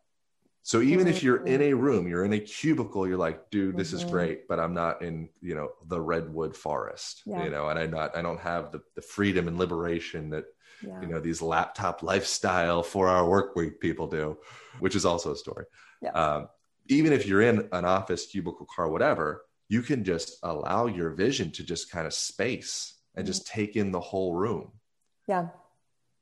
[0.66, 3.94] So even if you're in a room, you're in a cubicle, you're like, dude, this
[3.94, 4.10] is mm-hmm.
[4.10, 7.44] great, but I'm not in, you know, the redwood forest, yeah.
[7.44, 10.46] you know, and I'm not, I don't have the, the freedom and liberation that,
[10.82, 11.00] yeah.
[11.02, 14.40] you know, these laptop lifestyle four hour work week people do,
[14.80, 15.66] which is also a story.
[16.02, 16.14] Yeah.
[16.14, 16.48] Um,
[16.88, 21.52] even if you're in an office, cubicle, car, whatever, you can just allow your vision
[21.52, 23.32] to just kind of space and mm-hmm.
[23.32, 24.72] just take in the whole room.
[25.28, 25.48] Yeah.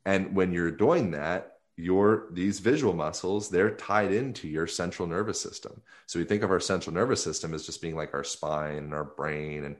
[0.05, 5.41] And when you're doing that, your these visual muscles they're tied into your central nervous
[5.41, 8.77] system so we think of our central nervous system as just being like our spine
[8.77, 9.75] and our brain and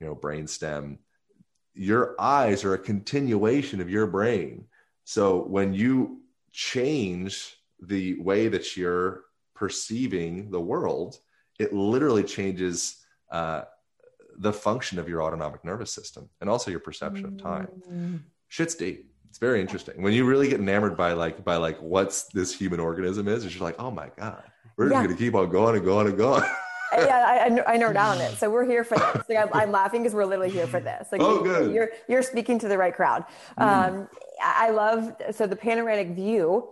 [0.00, 0.98] you know brain stem
[1.72, 4.64] your eyes are a continuation of your brain
[5.04, 6.20] so when you
[6.50, 9.25] change the way that you're
[9.56, 11.18] perceiving the world,
[11.58, 13.62] it literally changes uh,
[14.38, 17.68] the function of your autonomic nervous system and also your perception of time.
[17.90, 18.20] Mm.
[18.48, 19.10] Shit's deep.
[19.28, 20.02] It's very interesting.
[20.02, 23.64] When you really get enamored by like by like what's this human organism is, you're
[23.64, 24.44] like, oh my god,
[24.76, 25.00] we're yeah.
[25.00, 26.42] just gonna keep on going and going and going.
[26.92, 28.32] yeah, I, I nerd out on it.
[28.38, 29.22] So we're here for this.
[29.28, 31.08] Like, I'm, I'm, laughing because we're literally here for this.
[31.10, 31.74] Like, oh, good.
[31.74, 33.24] You're you're speaking to the right crowd.
[33.58, 33.88] Mm.
[33.88, 34.08] Um,
[34.42, 36.68] I love so the panoramic view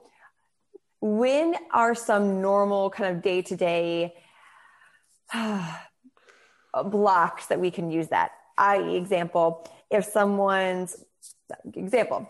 [1.05, 4.15] when are some normal kind of day to day
[6.85, 8.31] blocks that we can use that?
[8.57, 10.97] I.e., example, if someone's
[11.75, 12.27] example,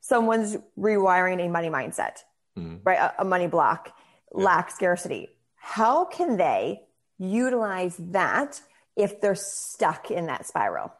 [0.00, 2.18] someone's rewiring a money mindset,
[2.56, 2.76] mm-hmm.
[2.84, 2.98] right?
[2.98, 3.92] A, a, money block,
[4.36, 4.44] yeah.
[4.44, 5.28] lack scarcity.
[5.56, 6.82] How can they
[7.18, 8.60] utilize that
[8.94, 10.92] if they're stuck in that spiral?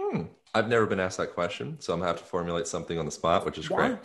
[0.00, 0.22] Hmm.
[0.54, 3.10] I've never been asked that question, so I'm gonna have to formulate something on the
[3.10, 3.76] spot, which is yeah.
[3.76, 3.98] great.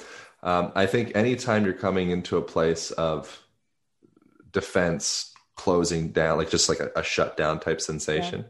[0.43, 3.41] Um, I think anytime you're coming into a place of
[4.51, 8.47] defense closing down, like just like a, a shutdown type sensation, yeah.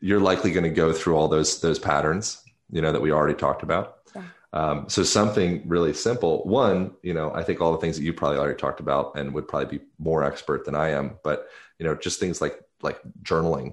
[0.00, 3.34] you're likely going to go through all those those patterns, you know, that we already
[3.34, 4.00] talked about.
[4.14, 4.22] Yeah.
[4.52, 6.44] Um, so something really simple.
[6.44, 9.32] One, you know, I think all the things that you probably already talked about and
[9.32, 13.00] would probably be more expert than I am, but you know, just things like like
[13.22, 13.72] journaling,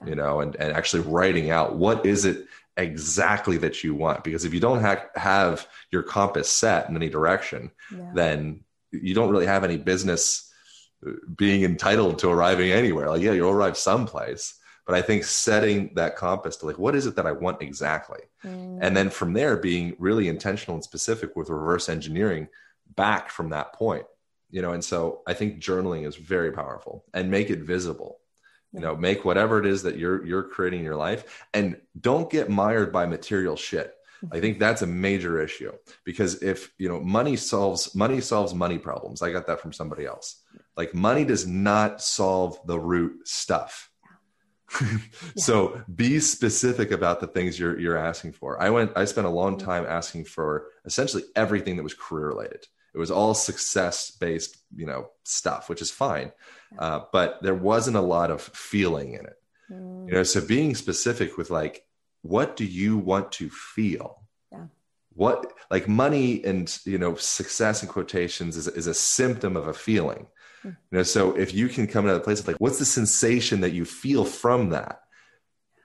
[0.00, 0.08] yeah.
[0.08, 4.44] you know, and and actually writing out what is it exactly that you want because
[4.44, 8.10] if you don't ha- have your compass set in any direction yeah.
[8.14, 10.50] then you don't really have any business
[11.06, 15.92] uh, being entitled to arriving anywhere like yeah you'll arrive someplace but i think setting
[15.94, 18.78] that compass to like what is it that i want exactly mm.
[18.80, 22.48] and then from there being really intentional and specific with reverse engineering
[22.96, 24.06] back from that point
[24.50, 28.18] you know and so i think journaling is very powerful and make it visible
[28.72, 32.30] you know make whatever it is that you're you're creating in your life and don't
[32.30, 33.94] get mired by material shit.
[34.22, 34.40] I mm-hmm.
[34.40, 35.72] think that's a major issue
[36.04, 39.22] because if you know money solves money solves money problems.
[39.22, 40.42] I got that from somebody else.
[40.76, 43.90] Like money does not solve the root stuff.
[44.80, 44.98] Yeah.
[45.36, 48.62] so be specific about the things you're you're asking for.
[48.62, 49.66] I went i spent a long mm-hmm.
[49.66, 54.86] time asking for essentially everything that was career related it was all success based you
[54.86, 56.32] know stuff which is fine
[56.78, 59.38] uh, but there wasn't a lot of feeling in it
[59.70, 60.08] mm.
[60.08, 61.84] you know so being specific with like
[62.22, 64.66] what do you want to feel yeah.
[65.14, 69.74] what like money and you know success in quotations is, is a symptom of a
[69.74, 70.26] feeling
[70.64, 73.60] You know, so if you can come to that place of like, what's the sensation
[73.60, 75.01] that you feel from that?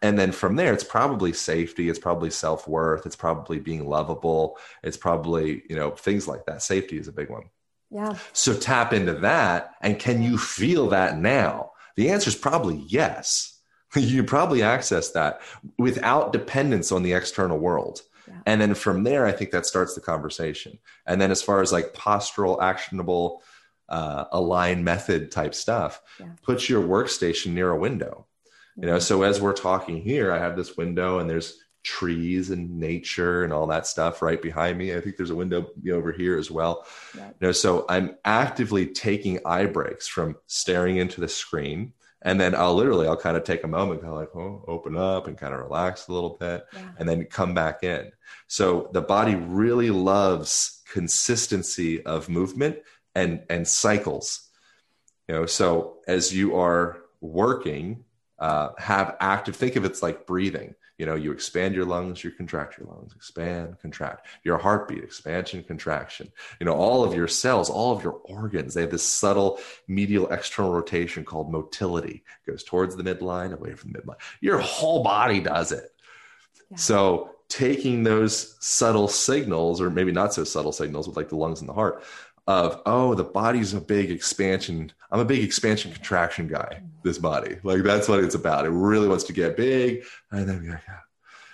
[0.02, 4.58] And then from there, it's probably safety, it's probably self worth, it's probably being lovable,
[4.84, 6.62] it's probably, you know, things like that.
[6.62, 7.46] Safety is a big one.
[7.90, 8.18] Yeah.
[8.34, 9.76] So tap into that.
[9.82, 11.72] And can you feel that now?
[11.96, 13.60] The answer is probably yes.
[13.96, 15.42] you probably access that
[15.78, 18.02] without dependence on the external world.
[18.28, 18.36] Yeah.
[18.46, 20.80] And then from there, I think that starts the conversation.
[21.06, 23.42] And then as far as like postural, actionable,
[23.90, 26.28] uh, align method type stuff, yeah.
[26.44, 28.26] put your workstation near a window.
[28.80, 32.80] You know, so as we're talking here, I have this window and there's trees and
[32.80, 34.94] nature and all that stuff right behind me.
[34.94, 36.86] I think there's a window over here as well.
[37.16, 37.28] Yeah.
[37.28, 41.94] You know, so I'm actively taking eye breaks from staring into the screen.
[42.24, 44.98] And then I'll literally, I'll kind of take a moment, kind of like, oh, open
[44.98, 46.80] up and kind of relax a little bit yeah.
[47.00, 48.12] and then come back in.
[48.48, 52.80] So the body really loves consistency of movement
[53.16, 54.50] and, and cycles.
[55.28, 58.04] You know, so as you are working,
[58.40, 60.76] uh, have active, think of it's like breathing.
[60.98, 64.26] You know you expand your lungs you contract your lungs expand contract.
[64.44, 66.32] Your heartbeat expansion contraction.
[66.60, 70.28] You know all of your cells all of your organs they have this subtle medial
[70.30, 72.24] external rotation called motility.
[72.46, 74.16] It goes towards the midline away from the midline.
[74.42, 75.94] Your whole body does it.
[76.72, 76.78] Yeah.
[76.78, 81.62] so taking those subtle signals or maybe not so subtle signals with like the lungs
[81.62, 82.04] and the heart
[82.48, 84.92] of oh the body's a big expansion.
[85.12, 87.58] I'm a big expansion contraction guy this body.
[87.64, 88.66] Like that's what it's about.
[88.66, 90.04] It really wants to get big.
[90.32, 90.82] And then like,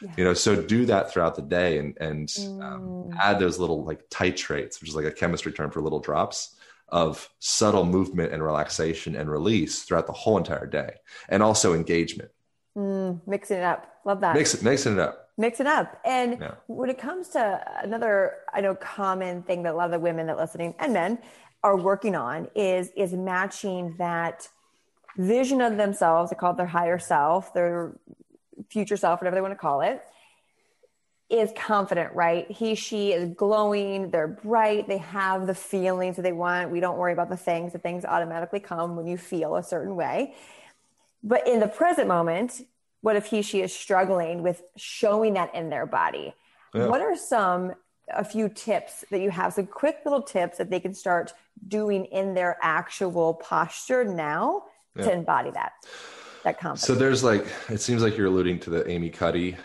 [0.02, 0.14] yeah.
[0.18, 3.18] you know so do that throughout the day and and um, mm.
[3.20, 6.56] add those little like titrates which is like a chemistry term for little drops
[6.90, 10.94] of subtle movement and relaxation and release throughout the whole entire day.
[11.28, 12.30] And also engagement.
[12.78, 13.88] Mm, mixing it up.
[14.06, 14.36] Love that.
[14.36, 16.00] Mix, mixing it up mix it up.
[16.06, 16.56] And yeah.
[16.68, 20.28] when it comes to another, I know, common thing that a lot of the women
[20.28, 21.20] that listening and men
[21.64, 24.48] are working on is is matching that
[25.18, 26.30] vision of themselves.
[26.30, 27.98] They call it their higher self, their
[28.70, 30.02] future self, whatever they want to call it.
[31.30, 32.52] Is confident, right?
[32.52, 34.12] He, she is glowing.
[34.12, 34.88] They're bright.
[34.88, 36.70] They have the feelings that they want.
[36.70, 37.74] We don't worry about the things.
[37.74, 40.36] The things automatically come when you feel a certain way.
[41.24, 42.62] But in the present moment,
[43.04, 46.34] what if he she is struggling with showing that in their body
[46.74, 46.88] yeah.
[46.88, 47.74] what are some
[48.10, 51.34] a few tips that you have some quick little tips that they can start
[51.68, 54.64] doing in their actual posture now
[54.96, 55.04] yeah.
[55.06, 55.74] to embody that
[56.44, 59.56] that confidence so there's like it seems like you're alluding to the amy cuddy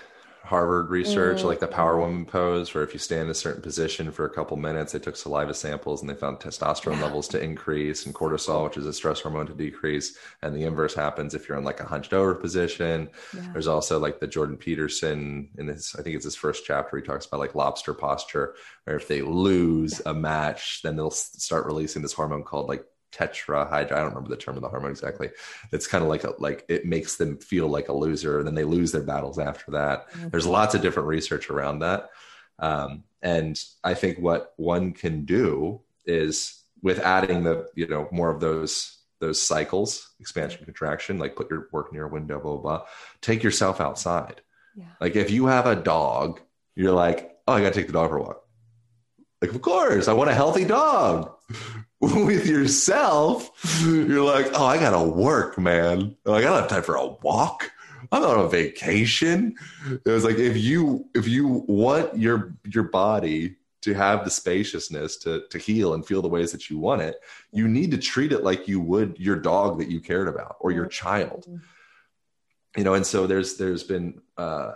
[0.49, 1.47] Harvard research, mm-hmm.
[1.47, 4.31] like the power woman pose, where if you stand in a certain position for a
[4.31, 8.65] couple minutes, they took saliva samples and they found testosterone levels to increase and cortisol,
[8.65, 10.17] which is a stress hormone, to decrease.
[10.43, 13.11] And the inverse happens if you're in like a hunched over position.
[13.37, 13.51] Yeah.
[13.53, 17.03] There's also like the Jordan Peterson in his, I think it's his first chapter, he
[17.03, 22.01] talks about like lobster posture, where if they lose a match, then they'll start releasing
[22.01, 23.73] this hormone called like tetrahydro.
[23.73, 25.31] I don't remember the term of the hormone exactly.
[25.73, 28.55] It's kind of like a, like it makes them feel like a loser, and then
[28.55, 30.11] they lose their battles after that.
[30.11, 30.29] Mm-hmm.
[30.29, 32.11] There's lots of different research around that,
[32.59, 38.31] um, and I think what one can do is with adding the you know more
[38.31, 42.79] of those those cycles, expansion, contraction, like put your work near a window, blah blah.
[42.79, 42.87] blah
[43.21, 44.41] take yourself outside.
[44.77, 44.85] Yeah.
[45.01, 46.41] Like if you have a dog,
[46.77, 48.45] you're like, oh, I got to take the dog for a walk.
[49.41, 51.33] Like, of course, I want a healthy dog.
[52.01, 53.51] with yourself,
[53.83, 56.17] you're like, oh, I gotta work, man.
[56.25, 57.73] Like, I don't have time for a walk.
[58.13, 59.57] I'm on a vacation.
[60.05, 65.17] It was like if you if you want your your body to have the spaciousness
[65.19, 67.17] to to heal and feel the ways that you want it,
[67.51, 70.71] you need to treat it like you would your dog that you cared about or
[70.71, 71.47] your child.
[72.77, 74.75] You know, and so there's there's been uh,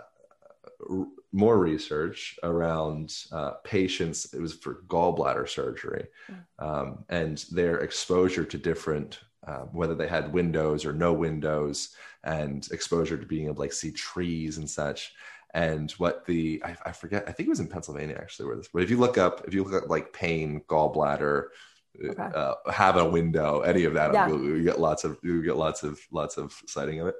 [1.33, 4.33] more research around uh, patients.
[4.33, 6.65] It was for gallbladder surgery, hmm.
[6.65, 12.65] um, and their exposure to different, uh, whether they had windows or no windows, and
[12.71, 15.13] exposure to being able to like see trees and such.
[15.55, 18.69] And what the I, I forget, I think it was in Pennsylvania actually, where this.
[18.71, 21.47] But if you look up, if you look at like pain, gallbladder,
[22.03, 22.23] okay.
[22.23, 24.27] uh, have a window, any of that, yeah.
[24.27, 27.15] you get lots of you get lots of lots of citing of it.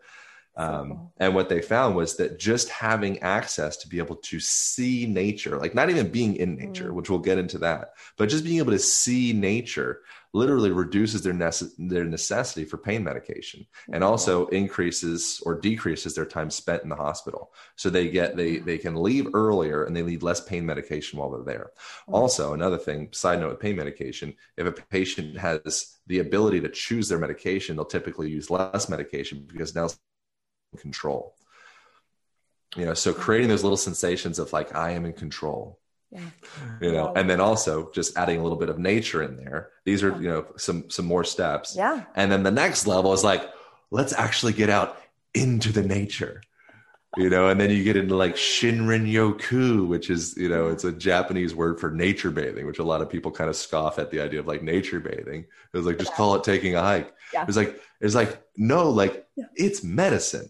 [0.55, 5.07] Um, and what they found was that just having access to be able to see
[5.07, 6.93] nature, like not even being in nature, mm.
[6.93, 10.01] which we'll get into that, but just being able to see nature
[10.35, 16.25] literally reduces their, nece- their necessity for pain medication and also increases or decreases their
[16.25, 17.51] time spent in the hospital.
[17.75, 21.29] So they get, they, they can leave earlier and they need less pain medication while
[21.29, 21.71] they're there.
[22.07, 26.69] Also, another thing, side note with pain medication, if a patient has the ability to
[26.69, 29.87] choose their medication, they'll typically use less medication because now
[30.77, 31.35] control
[32.75, 35.79] you know so creating those little sensations of like i am in control
[36.11, 36.29] Yeah.
[36.79, 39.69] You know, and then also just adding a little bit of nature in there.
[39.83, 41.73] These are, you know, some some more steps.
[41.75, 42.03] Yeah.
[42.13, 43.41] And then the next level is like,
[43.89, 44.89] let's actually get out
[45.33, 46.35] into the nature.
[47.17, 50.83] You know, and then you get into like Shinrin Yoku, which is, you know, it's
[50.83, 54.11] a Japanese word for nature bathing, which a lot of people kind of scoff at
[54.11, 55.45] the idea of like nature bathing.
[55.73, 57.11] It's like, just call it taking a hike.
[57.33, 57.45] Yeah.
[57.47, 59.45] It's like, it's like, no, like Yeah.
[59.55, 60.49] it's medicine.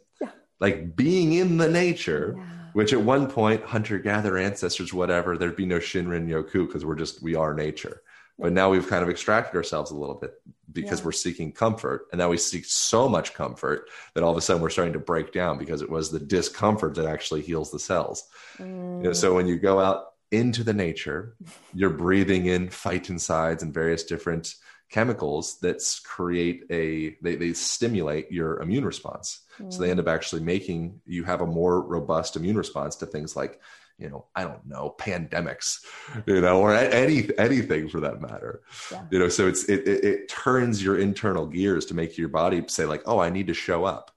[0.63, 2.43] Like being in the nature, Yeah.
[2.71, 6.95] which at one point, hunter gatherer ancestors, whatever, there'd be no Shinrin Yoku because we're
[6.95, 8.01] just, we are nature.
[8.39, 10.41] But now we've kind of extracted ourselves a little bit
[10.71, 11.05] because Yeah.
[11.07, 12.07] we're seeking comfort.
[12.11, 14.99] And now we seek so much comfort that all of a sudden we're starting to
[14.99, 18.23] break down because it was the discomfort that actually heals the cells.
[18.57, 19.15] You know, Mm.
[19.15, 21.35] so when you go out into the nature,
[21.73, 24.55] you're breathing in phytoncides and various different
[24.89, 30.41] chemicals that create a they, they stimulate your immune response so they end up actually
[30.41, 33.59] making you have a more robust immune response to things like
[33.99, 35.79] you know i don't know pandemics
[36.25, 39.03] you know or any anything for that matter Yeah.
[39.11, 42.63] you know so it's it, it it turns your internal gears to make your body
[42.67, 44.11] say like oh i need to show up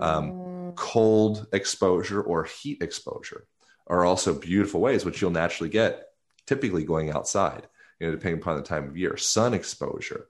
[0.00, 0.76] um, Mm.
[0.76, 3.46] cold exposure or heat exposure
[3.86, 6.08] are also beautiful ways which you'll naturally get
[6.46, 7.66] typically going outside
[8.00, 10.26] you know depending upon the time of year sun exposure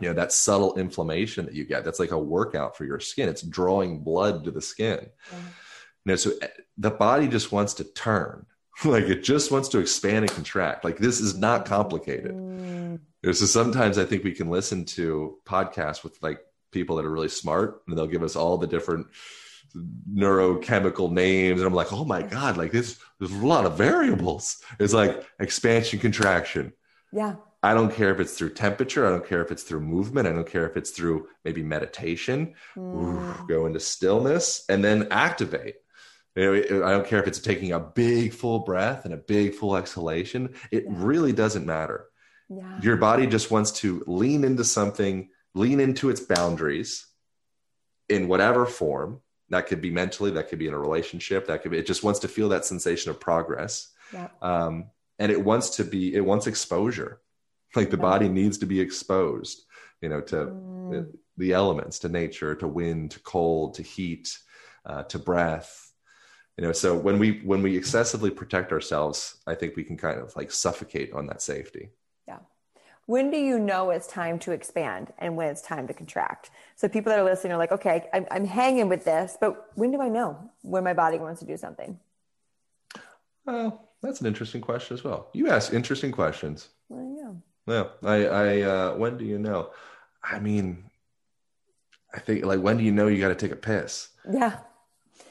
[0.00, 3.28] you know that subtle inflammation that you get that's like a workout for your skin.
[3.28, 5.06] It's drawing blood to the skin.
[5.32, 5.38] Yeah.
[5.38, 8.46] you know so eh, the body just wants to turn.
[8.84, 10.84] Like it just wants to expand and contract.
[10.84, 12.32] Like this is not complicated.
[12.32, 13.00] Mm.
[13.24, 16.40] so sometimes i think we can listen to podcasts with like
[16.72, 19.06] people that are really smart and they'll give us all the different
[20.12, 24.62] neurochemical names and i'm like oh my god like this there's a lot of variables.
[24.78, 26.72] It's like expansion contraction.
[27.12, 27.36] Yeah.
[27.66, 29.04] I don't care if it's through temperature.
[29.06, 30.28] I don't care if it's through movement.
[30.28, 32.54] I don't care if it's through maybe meditation.
[32.76, 33.48] Mm.
[33.48, 35.74] Go into stillness and then activate.
[36.36, 39.54] You know, I don't care if it's taking a big full breath and a big
[39.54, 40.54] full exhalation.
[40.70, 40.92] It Yeah.
[41.10, 42.06] really doesn't matter.
[42.48, 42.80] Yeah.
[42.82, 47.06] Your body just wants to lean into something, lean into its boundaries
[48.08, 49.22] in whatever form.
[49.48, 52.04] That could be mentally, that could be in a relationship, that could be, it just
[52.04, 54.28] wants to feel that sensation of progress Yeah.
[54.42, 57.20] um, and it wants to be it wants exposure
[57.74, 59.64] like the body needs to be exposed
[60.02, 60.36] you know to
[60.86, 61.06] Mm.
[61.36, 64.38] the elements to nature to wind to cold to heat
[64.84, 65.92] uh, to breath
[66.56, 70.20] you know so when we when we excessively protect ourselves i think we can kind
[70.20, 71.90] of like suffocate on that safety
[72.28, 72.38] yeah
[73.06, 76.50] When do you know it's time to expand and when it's time to contract?
[76.78, 79.50] So people that are listening are like, okay, I'm, I'm hanging with this, but
[79.80, 80.28] when do I know
[80.62, 81.90] when my body wants to do something?
[83.44, 87.32] well that's an interesting question as well you ask interesting questions Well, yeah.
[87.66, 89.70] Yeah i i uh when do you know
[90.22, 90.84] i mean
[92.14, 94.58] i think like when do you know you got to take a piss Yeah.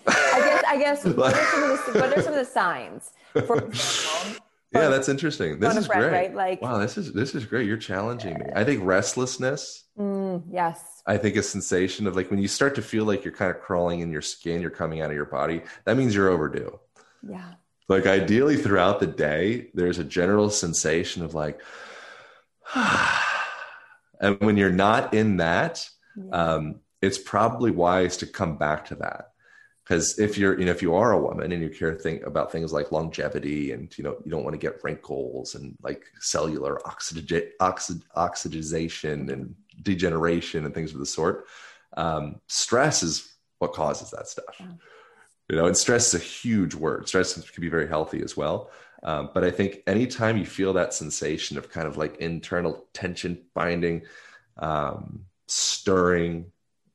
[0.08, 3.12] I guess, I guess, what are some of the, what are some of the signs?
[3.34, 6.36] For example, yeah that's interesting this is friend, great right?
[6.36, 11.02] Like, wow this is this is great you're challenging me i think restlessness mm, yes.
[11.08, 13.62] i think a sensation of like when you start to feel like you're kind of
[13.62, 16.78] crawling in your skin you're coming out of your body that means you're overdue
[17.28, 17.54] Yeah.
[17.88, 21.62] like ideally throughout the day there's a general sensation of like
[24.20, 25.88] and when you're not in that
[26.32, 29.32] um, it's probably wise to come back to that.
[29.84, 32.52] Because if you're you know if you are a woman and you care think about
[32.52, 36.80] things like longevity and you know you don't want to get wrinkles and like cellular
[36.88, 37.30] oxid,
[38.18, 39.54] oxidization and
[39.84, 41.46] degeneration and things of the sort
[41.98, 44.56] um, stress is what causes that stuff.
[44.60, 44.66] Yeah.
[45.50, 47.08] you know and stress is a huge word.
[47.08, 48.72] Stress can be very healthy as well
[49.06, 53.42] um, but i think anytime you feel that sensation of kind of like internal tension
[53.54, 54.02] binding
[54.58, 56.52] um, stirring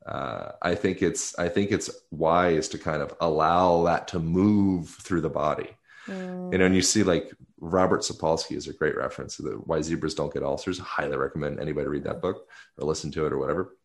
[0.06, 4.88] uh, I think it's I think it's wise to kind of allow that to move
[4.88, 5.76] through the body.
[6.06, 7.30] Mm, You know, and you see like
[7.60, 10.80] Robert Sapolsky is a great reference to the Why Zebras Don't Get Ulcers.
[10.80, 12.48] I highly recommend anybody read that book
[12.78, 13.76] or listen to it or whatever.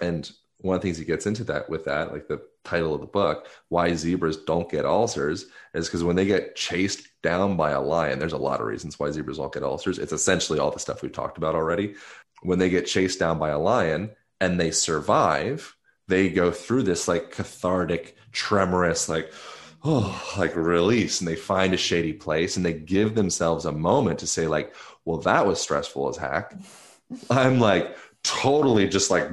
[0.00, 0.30] And
[0.62, 3.06] one of the things he gets into that with that, like the title of the
[3.06, 7.80] book, Why Zebras Don't Get Ulcers, is because when they get chased down by a
[7.80, 9.98] lion, there's a lot of reasons why zebras don't get ulcers.
[9.98, 11.94] It's essentially all the stuff we've talked about already.
[12.42, 15.76] When they get chased down by a lion and they survive,
[16.08, 19.32] they go through this like cathartic, tremorous, like,
[19.84, 24.18] oh, like release, and they find a shady place and they give themselves a moment
[24.20, 26.54] to say, like, well, that was stressful as heck.
[27.28, 29.30] I'm like totally just like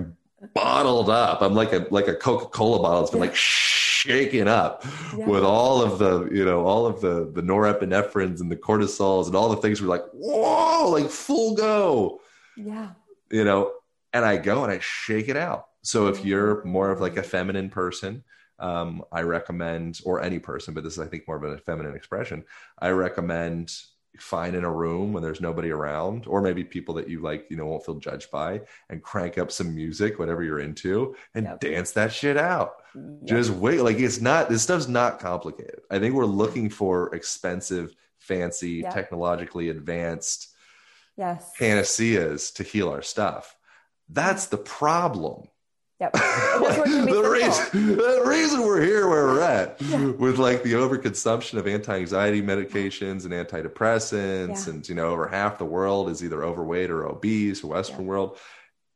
[0.53, 1.41] bottled up.
[1.41, 4.85] I'm like a like a Coca-Cola bottle that's been like shaken up
[5.17, 5.25] Yeah.
[5.27, 9.35] with all of the, you know, all of the the norepinephrines and the cortisols and
[9.35, 12.21] all the things we're like, whoa, like full go
[12.55, 12.89] yeah.
[13.31, 13.71] you know,
[14.13, 15.67] and I go and I shake it out.
[15.83, 18.23] So if you're more of like a feminine person,
[18.59, 21.95] um, I recommend, or any person, but this is I think more of a feminine
[21.95, 22.43] expression.
[22.79, 23.71] I recommend
[24.19, 27.57] find in a room when there's nobody around, or maybe people that you like, you
[27.57, 31.59] know, won't feel judged by, and crank up some music, whatever you're into, and yep.
[31.59, 32.73] dance that shit out.
[32.95, 33.25] Yep.
[33.25, 33.81] Just wait.
[33.81, 35.81] Like it's not, this stuff's not complicated.
[35.89, 38.93] I think we're looking for expensive, fancy, yep.
[38.93, 40.53] technologically advanced
[41.15, 41.51] yes.
[41.57, 43.55] panaceas to heal our stuff.
[44.09, 45.47] That's the problem.
[45.99, 46.13] Yep.
[46.13, 50.11] the, reason, the reason we're here where we're at yeah.
[50.11, 54.73] with like the overconsumption of anti-anxiety medications and antidepressants yeah.
[54.73, 58.09] and you know over half the world is either overweight or obese western yeah.
[58.09, 58.37] world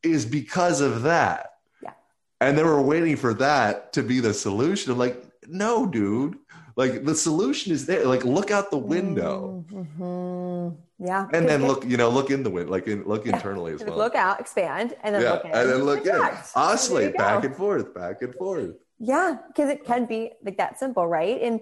[0.04, 1.94] is because of that yeah
[2.40, 6.38] and they were waiting for that to be the solution i'm like no dude
[6.76, 8.06] like the solution is there.
[8.06, 9.66] Like look out the window.
[9.72, 11.06] Mm-hmm.
[11.06, 11.28] yeah.
[11.34, 13.36] And then look you know look in the window like in, look yeah.
[13.36, 13.98] internally as well.
[13.98, 15.32] look out expand and then yeah.
[15.32, 15.52] look in.
[15.52, 16.38] and then look in.
[16.56, 18.76] Oscillate back and forth back and forth.
[19.00, 21.42] Yeah because it can be like that simple right?
[21.42, 21.62] And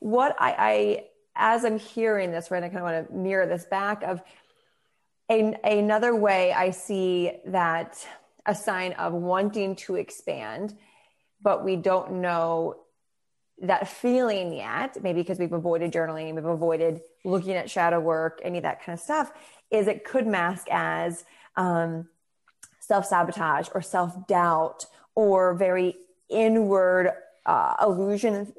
[0.00, 1.04] what i i
[1.34, 4.22] as i'm hearing this right i kind of want to mirror this back of
[5.30, 8.06] a, another way i see that
[8.46, 10.76] a sign of wanting to expand
[11.42, 12.74] but we don't know
[13.62, 18.58] that feeling yet, maybe because we've avoided journaling, we've avoided looking at shadow work, any
[18.58, 19.32] of that kind of stuff,
[19.70, 21.24] is it could mask as
[21.56, 22.08] um,
[22.80, 24.84] self sabotage or self doubt
[25.14, 25.96] or very
[26.28, 27.10] inward
[27.46, 28.52] uh, illusion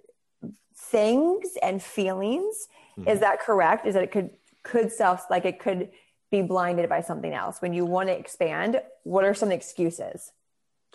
[0.75, 2.67] things and feelings.
[2.97, 3.09] Mm-hmm.
[3.09, 3.85] Is that correct?
[3.85, 4.31] Is that it could
[4.63, 5.89] could self like it could
[6.31, 8.81] be blinded by something else when you want to expand?
[9.03, 10.31] What are some excuses?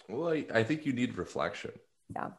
[0.08, 1.70] Well, I, I think you need reflection.
[2.14, 2.30] Yeah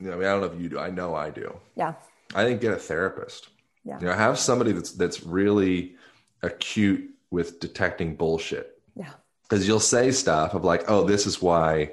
[0.00, 0.78] I, mean, I don't know if you do.
[0.78, 1.54] I know I do.
[1.76, 1.94] Yeah.
[2.34, 3.48] I think get a therapist.
[3.84, 3.98] Yeah.
[4.00, 5.94] You know, have somebody that's that's really
[6.42, 8.78] acute with detecting bullshit.
[8.94, 9.12] Yeah.
[9.42, 11.92] Because you'll say stuff of like, oh, this is why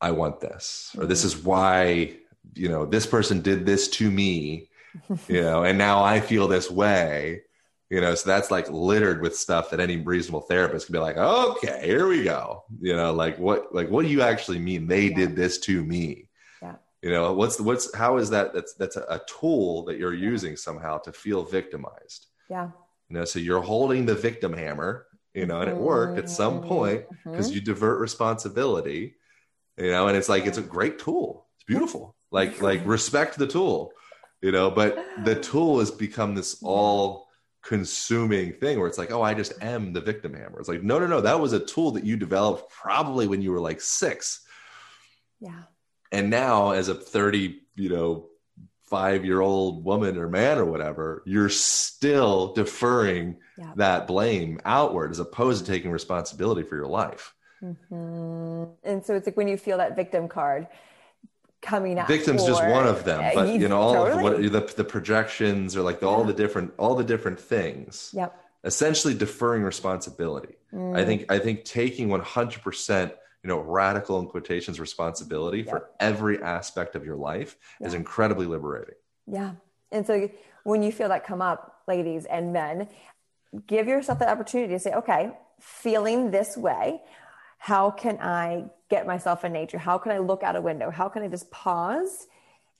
[0.00, 2.16] I want this, or this is why,
[2.54, 4.70] you know, this person did this to me,
[5.28, 7.42] you know, and now I feel this way.
[7.90, 11.16] You know, so that's like littered with stuff that any reasonable therapist can be like,
[11.16, 12.62] okay, here we go.
[12.80, 15.16] You know, like what like what do you actually mean they yeah.
[15.16, 16.28] did this to me?
[17.02, 20.98] You know what's what's how is that that's that's a, tool that you're using somehow
[20.98, 22.26] to feel victimized?
[22.48, 22.70] Yeah.
[23.08, 26.60] You know so you're holding the victim hammer you know and it worked at some
[26.62, 27.54] point because mm-hmm.
[27.54, 29.14] you divert responsibility
[29.78, 31.46] you know and it's like it's a great tool.
[31.56, 32.14] It's beautiful.
[32.32, 33.90] Like like respect the tool
[34.40, 37.26] you know but the tool has become this all
[37.64, 40.60] consuming thing where it's like oh i just am the victim hammer.
[40.60, 43.50] It's like no no no that was a tool that you developed probably when you
[43.50, 44.46] were like six.
[45.40, 45.62] Yeah
[46.12, 48.26] and now as a 30 you know
[48.82, 53.72] five year old woman or man or whatever you're still deferring yeah.
[53.76, 58.64] that blame outward as opposed to taking responsibility for your life mm-hmm.
[58.82, 60.66] and so it's like when you feel that victim card
[61.62, 64.46] coming out victims just one of them but you know all totally.
[64.46, 68.10] of what the, the projections or like the, all the different all the different things
[68.14, 68.34] yep
[68.64, 70.96] essentially deferring responsibility mm.
[70.98, 73.12] i think i think taking 100%
[73.42, 75.70] you know radical in quotations responsibility yeah.
[75.70, 77.86] for every aspect of your life yeah.
[77.86, 78.94] is incredibly liberating
[79.26, 79.52] yeah
[79.92, 80.28] and so
[80.64, 82.88] when you feel that come up ladies and men
[83.66, 85.30] give yourself that opportunity to say okay
[85.60, 87.00] feeling this way
[87.58, 91.08] how can i get myself in nature how can i look out a window how
[91.08, 92.26] can i just pause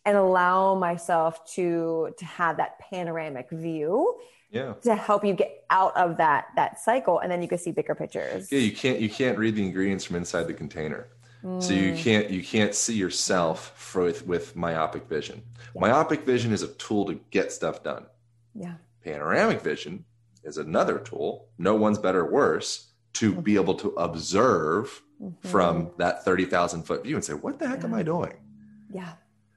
[0.04, 4.18] and allow myself to to have that panoramic view
[4.50, 7.70] yeah to help you get out of that that cycle and then you can see
[7.70, 11.08] bigger pictures yeah you can't you can't read the ingredients from inside the container
[11.44, 11.62] mm.
[11.62, 11.98] so you mm.
[11.98, 15.42] can't you can't see yourself for, with with myopic vision
[15.74, 15.80] yeah.
[15.80, 18.04] myopic vision is a tool to get stuff done
[18.54, 18.74] yeah
[19.04, 20.04] panoramic vision
[20.44, 23.40] is another tool no one's better or worse to mm-hmm.
[23.40, 25.48] be able to observe mm-hmm.
[25.48, 27.86] from that 30,000 foot view and say what the heck yeah.
[27.86, 28.34] am i doing
[28.92, 29.12] yeah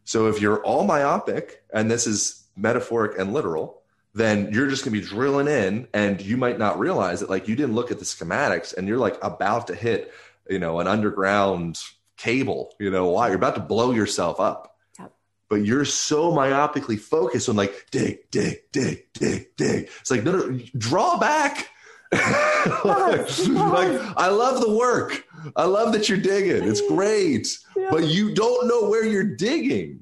[0.05, 3.82] so if you're all myopic and this is metaphoric and literal
[4.14, 7.47] then you're just going to be drilling in and you might not realize that like
[7.47, 10.14] you didn't look at the schematics and you're like about to hit
[10.49, 11.80] you know an underground
[12.18, 14.78] cable you know why you're about to blow yourself up.
[14.99, 15.14] Yep.
[15.49, 19.89] but you're so myopically focused on like dig dig dig dig dig.
[20.01, 21.70] It's like no no draw back.
[22.86, 25.26] Like, like i love the work.
[25.57, 26.64] I love that you're digging.
[26.64, 27.47] It's great.
[27.76, 27.89] Yeah.
[27.91, 29.99] but you don't know where you're digging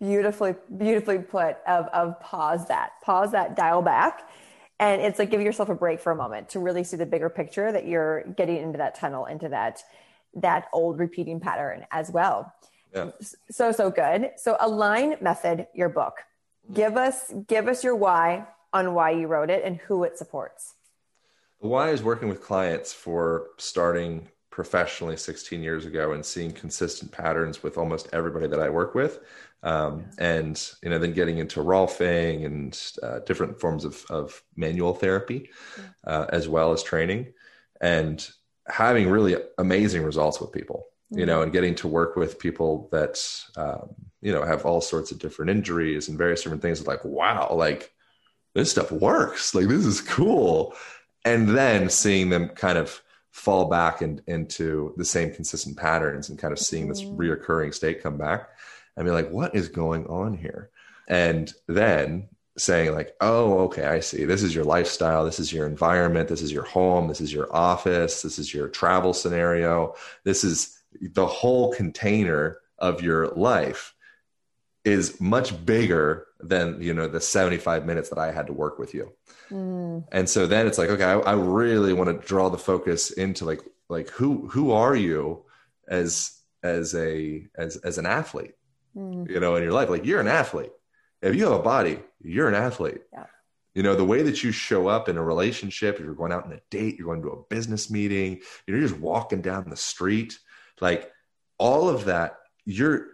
[0.00, 4.28] beautifully beautifully put of of pause that pause that dial back.
[4.78, 7.28] And it's like give yourself a break for a moment to really see the bigger
[7.28, 9.82] picture that you're getting into that tunnel into that
[10.34, 12.52] that old repeating pattern as well.
[12.94, 13.10] Yeah.
[13.50, 14.30] so so good.
[14.36, 16.14] So align method your book.
[16.72, 20.74] Give us give us your why on why you wrote it and who it supports.
[21.60, 27.12] The why is working with clients for starting professionally 16 years ago and seeing consistent
[27.12, 29.20] patterns with almost everybody that I work with.
[29.62, 34.94] Um, and, you know, then getting into rolfing and uh, different forms of, of manual
[34.94, 35.50] therapy,
[36.04, 37.32] uh, as well as training
[37.80, 38.28] and
[38.66, 43.22] having really amazing results with people, you know, and getting to work with people that,
[43.56, 43.90] um,
[44.20, 46.86] you know, have all sorts of different injuries and various different things.
[46.86, 47.92] Like, wow, like
[48.54, 49.54] this stuff works.
[49.54, 50.74] Like, this is cool.
[51.24, 56.38] And then seeing them kind of, fall back in, into the same consistent patterns and
[56.38, 57.20] kind of seeing this mm-hmm.
[57.20, 58.48] reoccurring state come back
[58.96, 60.70] and be like, what is going on here?
[61.08, 62.28] And then
[62.58, 64.24] saying like, oh, okay, I see.
[64.24, 65.24] This is your lifestyle.
[65.24, 66.28] This is your environment.
[66.28, 67.08] This is your home.
[67.08, 68.22] This is your office.
[68.22, 69.94] This is your travel scenario.
[70.24, 73.94] This is the whole container of your life
[74.84, 78.94] is much bigger than you know the 75 minutes that i had to work with
[78.94, 79.12] you
[79.50, 80.04] mm.
[80.12, 83.44] and so then it's like okay I, I, really want to draw the focus into
[83.44, 85.44] like like who who are you
[85.88, 88.54] as as a as as an athlete
[88.96, 89.28] mm.
[89.28, 90.72] you know in your life like you're an athlete
[91.22, 93.26] if you have a body you're an athlete yeah.
[93.74, 96.44] you know the way that you show up in a relationship if you're going out
[96.44, 100.38] on a date you're going to a business meeting you're just walking down the street
[100.80, 101.10] like
[101.58, 103.08] all of that you're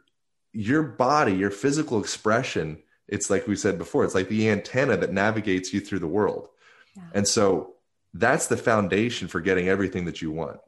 [0.57, 5.13] your body, your physical expression, it's like we said before, it's like the antenna that
[5.13, 6.49] navigates you through the world.
[6.97, 7.03] Yeah.
[7.15, 7.75] And so
[8.15, 10.59] that's the foundation for getting everything that you want.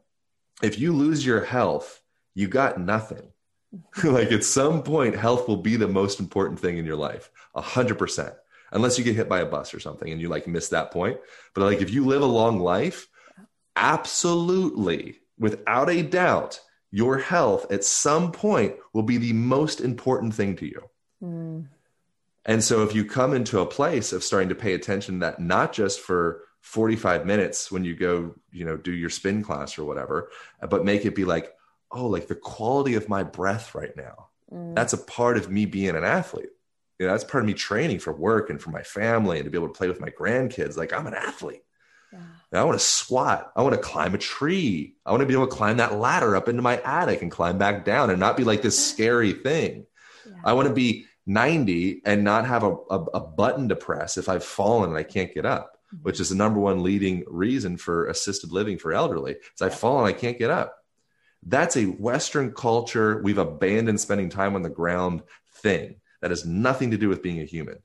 [0.61, 2.01] If you lose your health,
[2.35, 3.31] you got nothing.
[4.03, 7.61] like at some point, health will be the most important thing in your life, a
[7.61, 8.33] hundred percent.
[8.71, 11.17] Unless you get hit by a bus or something and you like miss that point.
[11.55, 13.07] But like if you live a long life,
[13.75, 16.59] absolutely, without a doubt,
[16.91, 20.89] your health at some point will be the most important thing to you.
[21.23, 21.67] Mm.
[22.45, 25.73] And so if you come into a place of starting to pay attention that not
[25.73, 30.29] just for 45 minutes when you go, you know, do your spin class or whatever,
[30.69, 31.53] but make it be like,
[31.91, 34.29] oh, like the quality of my breath right now.
[34.51, 34.75] Mm.
[34.75, 36.49] That's a part of me being an athlete.
[36.97, 39.51] You know, that's part of me training for work and for my family and to
[39.51, 40.77] be able to play with my grandkids.
[40.77, 41.63] Like I'm an athlete.
[42.11, 42.61] Yeah.
[42.61, 43.51] I want to squat.
[43.55, 44.95] I want to climb a tree.
[45.05, 47.57] I want to be able to climb that ladder up into my attic and climb
[47.57, 49.85] back down and not be like this scary thing.
[50.25, 50.33] Yeah.
[50.43, 54.27] I want to be 90 and not have a, a, a, button to press if
[54.27, 56.03] I've fallen and I can't get up, mm-hmm.
[56.03, 59.33] which is the number one leading reason for assisted living for elderly.
[59.33, 60.75] Is I've fallen, I can't get up.
[61.43, 63.21] That's a Western culture.
[63.21, 65.21] We've abandoned spending time on the ground
[65.53, 65.97] thing.
[66.21, 67.77] That has nothing to do with being a human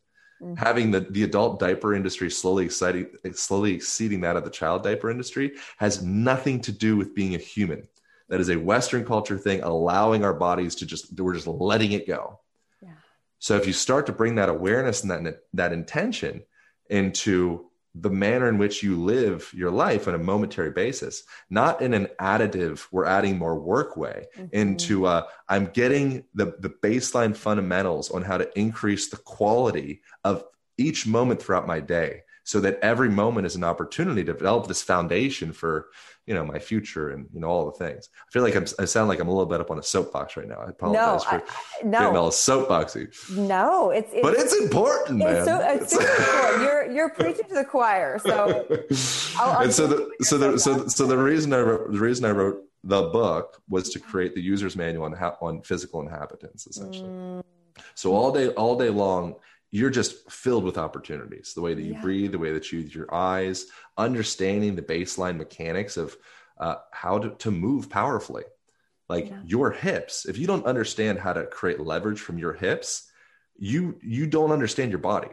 [0.42, 0.55] mm-hmm.
[0.55, 5.11] having the, the adult diaper industry slowly exciting, slowly exceeding that of the child diaper
[5.11, 7.86] industry has nothing to do with being a human.
[8.28, 12.07] That is a Western culture thing, allowing our bodies to just, we're just letting it
[12.07, 12.40] go.
[13.45, 16.45] So if you start to bring that awareness and that, that intention
[16.88, 21.92] into the manner in which you live your life on a momentary basis, not in
[21.92, 24.47] an additive, we're adding more work way, mm-hmm.
[24.51, 30.42] into uh, I'm getting the, the baseline fundamentals on how to increase the quality of
[30.78, 34.82] each moment throughout my day so that every moment is an opportunity to develop this
[34.82, 35.88] foundation for
[36.26, 38.09] you know my future and you know all the things.
[38.14, 40.36] I feel like I'm, I sound like I'm a little bit up on a soapbox
[40.36, 40.57] right now.
[40.57, 41.99] I apologize no, for I, no.
[41.99, 43.36] getting all soapboxy.
[43.36, 45.45] No, it's, it's, but it's important, it's man.
[45.45, 46.62] So, it's super important.
[46.62, 48.18] You're you're preaching to the choir.
[48.18, 48.66] So
[49.38, 52.30] I'll, and so the so the so so the reason I wrote the reason I
[52.30, 57.09] wrote the book was to create the user's manual on ha- on physical inhabitants essentially.
[57.09, 57.42] Mm.
[57.95, 59.36] So all day all day long
[59.75, 61.53] you're just filled with opportunities.
[61.53, 62.01] The way that you yeah.
[62.01, 63.66] breathe the way that you use your eyes
[63.99, 66.16] understanding the baseline mechanics of
[66.59, 68.45] uh, how to, to move powerfully.
[69.09, 69.41] Like yeah.
[69.45, 73.11] your hips if you don't understand how to create leverage from your hips
[73.57, 75.31] you you don't understand your body.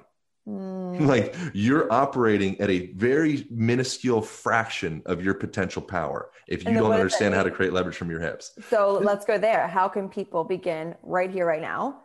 [0.48, 1.06] Mm.
[1.06, 6.94] like you're operating at a very minuscule fraction of your potential power if you don't
[6.94, 8.52] understand how to create leverage from your hips.
[8.72, 9.68] So let's go there.
[9.68, 12.02] How can people begin right here right now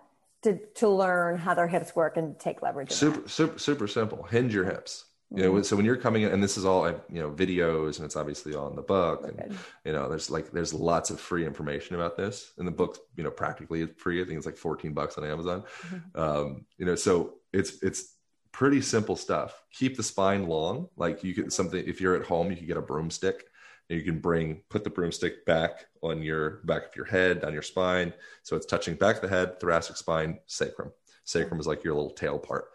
[0.46, 2.92] to to learn how their hips work and take leverage.
[2.92, 4.22] Super, super, super simple.
[4.22, 5.04] Hinge your hips.
[5.34, 5.62] You know, mm-hmm.
[5.64, 8.54] so when you're coming in, and this is all you know, videos, and it's obviously
[8.54, 12.16] all in the book, and you know, there's like there's lots of free information about
[12.16, 12.52] this.
[12.58, 14.22] And the book, you know, practically is free.
[14.22, 15.64] I think it's like 14 bucks on Amazon.
[15.88, 16.20] Mm-hmm.
[16.20, 18.14] Um, you know, so it's it's
[18.52, 19.60] pretty simple stuff.
[19.72, 20.88] Keep the spine long.
[20.96, 23.46] Like you can something if you're at home, you can get a broomstick
[23.88, 27.62] you can bring put the broomstick back on your back of your head down your
[27.62, 28.12] spine.
[28.42, 30.92] So it's touching back of the head thoracic spine sacrum.
[31.24, 32.66] Sacrum is like your little tail part.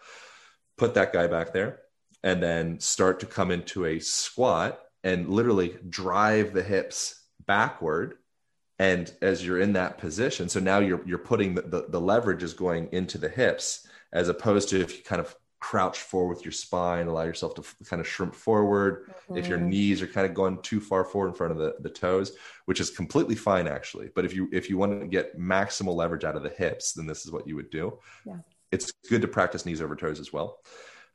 [0.77, 1.79] Put that guy back there
[2.23, 8.15] and then start to come into a squat and literally drive the hips backward.
[8.79, 12.41] And as you're in that position so now you're you're putting the, the, the leverage
[12.41, 16.43] is going into the hips as opposed to if you kind of crouch forward with
[16.43, 19.05] your spine, allow yourself to f- kind of shrimp forward.
[19.07, 19.37] Mm-hmm.
[19.37, 19.69] If your mm-hmm.
[19.69, 22.33] knees are kind of going too far forward in front of the, the toes,
[22.65, 24.09] which is completely fine actually.
[24.13, 27.05] But if you if you want to get maximal leverage out of the hips, then
[27.05, 27.97] this is what you would do.
[28.25, 28.39] Yeah.
[28.71, 30.59] It's good to practice knees over toes as well.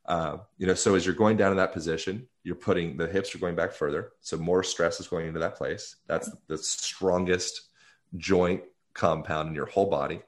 [0.05, 3.35] Uh, you know, so as you're going down in that position, you're putting the hips
[3.35, 4.13] are going back further.
[4.21, 5.97] So more stress is going into that place.
[6.07, 7.63] That's the strongest
[8.15, 10.21] joint compound in your whole body.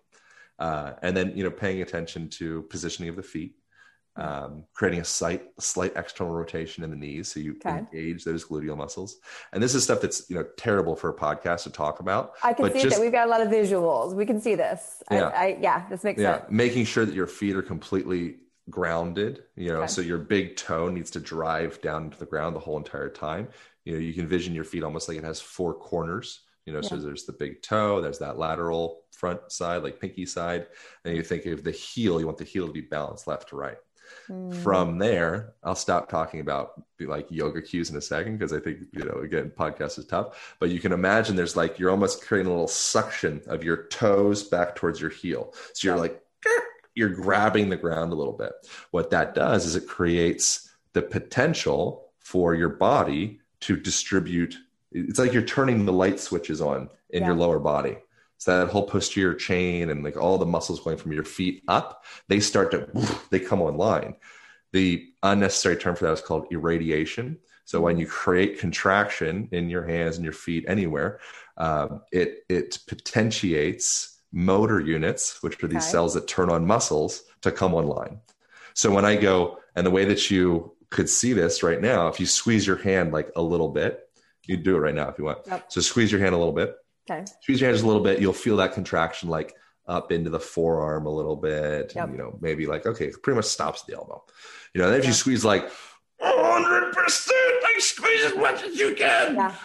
[0.60, 3.56] Uh, and then, you know, paying attention to positioning of the feet,
[4.16, 7.80] um, creating a slight, slight external rotation in the knees so you okay.
[7.80, 9.18] engage those gluteal muscles.
[9.53, 12.34] And this is stuff that's you know terrible for a podcast to talk about.
[12.43, 14.14] I can see just, that we've got a lot of visuals.
[14.14, 15.01] We can see this.
[15.10, 16.39] Yeah, I, I, yeah this makes yeah.
[16.39, 16.51] sense.
[16.51, 18.36] Making sure that your feet are completely
[18.70, 19.88] grounded you know okay.
[19.88, 23.47] so your big toe needs to drive down into the ground the whole entire time
[23.84, 26.80] you know you can vision your feet almost like it has four corners you know
[26.82, 26.89] yeah.
[26.89, 30.68] so there's the big toe there's that lateral front side like pinky side
[31.03, 33.55] and you think of the heel you want the heel to be balanced left to
[33.55, 33.78] right
[34.28, 34.53] mm.
[34.55, 38.80] from there i'll stop talking about like yoga cues in a second because i think
[38.91, 42.47] you know again podcast is tough but you can imagine there's like you're almost creating
[42.47, 46.22] a little suction of your toes back towards your heel so you're like
[46.99, 48.51] you're grabbing the ground a little bit.
[48.91, 54.57] What that does is it creates the potential for your body to distribute.
[54.91, 57.28] It's like you're turning the light switches on in yeah.
[57.28, 57.97] your lower body.
[58.40, 62.06] So that whole posterior chain and like all the muscles going from your feet up,
[62.30, 62.90] they start to
[63.30, 64.16] they come online.
[64.72, 67.38] The unnecessary term for that is called irradiation.
[67.66, 71.20] So when you create contraction in your hands and your feet anywhere,
[71.58, 75.92] uh, it it potentiates motor units, which are these okay.
[75.92, 78.20] cells that turn on muscles, to come online.
[78.74, 82.20] So when I go, and the way that you could see this right now, if
[82.20, 84.10] you squeeze your hand like a little bit,
[84.46, 85.40] you do it right now if you want.
[85.46, 85.72] Yep.
[85.72, 86.76] So squeeze your hand a little bit.
[87.10, 87.26] Okay.
[87.41, 88.20] Squeeze your hands a little bit.
[88.20, 89.55] You'll feel that contraction like
[89.88, 91.93] up into the forearm a little bit.
[91.95, 92.03] Yep.
[92.03, 94.24] And, you know, maybe like, okay, pretty much stops the elbow.
[94.74, 95.70] You know, then if you squeeze like
[96.22, 99.36] 100%, like squeeze as much as you can.
[99.36, 99.55] Yeah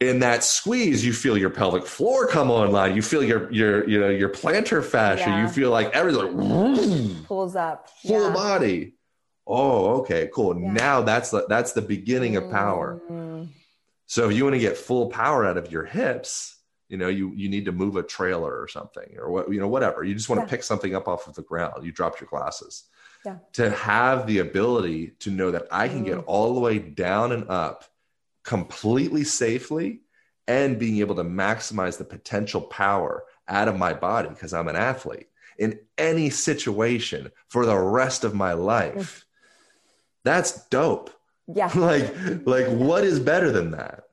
[0.00, 3.98] in that squeeze you feel your pelvic floor come online you feel your your you
[3.98, 5.42] know your plantar fascia yeah.
[5.42, 8.32] you feel like everything like, pulls up full yeah.
[8.32, 8.94] body
[9.46, 10.72] oh okay cool yeah.
[10.72, 13.50] now that's the that's the beginning of power mm-hmm.
[14.06, 16.57] so if you want to get full power out of your hips
[16.88, 19.68] you know you you need to move a trailer or something or what you know
[19.68, 22.28] whatever you just want to pick something up off of the ground you dropped your
[22.28, 22.84] glasses
[23.52, 26.06] to have the ability to know that i can mm.
[26.06, 27.84] get all the way down and up
[28.42, 30.00] completely safely
[30.46, 34.76] and being able to maximize the potential power out of my body because I'm an
[34.76, 35.28] athlete
[35.58, 39.26] in any situation for the rest of my life.
[40.24, 41.10] That's dope.
[41.46, 41.70] Yeah.
[41.74, 42.14] like
[42.46, 44.04] like what is better than that?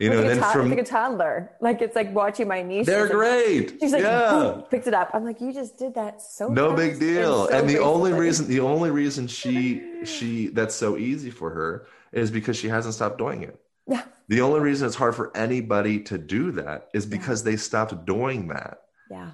[0.00, 2.86] You know, like then from like a toddler, like it's like watching my niece.
[2.86, 3.70] They're she's great.
[3.72, 4.62] Like, she's like, yeah.
[4.70, 5.10] picks it up.
[5.12, 6.48] I'm like, you just did that so.
[6.48, 7.42] No big deal.
[7.42, 11.50] And, so and the only reason, the only reason she she that's so easy for
[11.50, 13.60] her is because she hasn't stopped doing it.
[13.86, 14.04] Yeah.
[14.28, 17.50] The only reason it's hard for anybody to do that is because yeah.
[17.50, 18.80] they stopped doing that.
[19.10, 19.32] Yeah.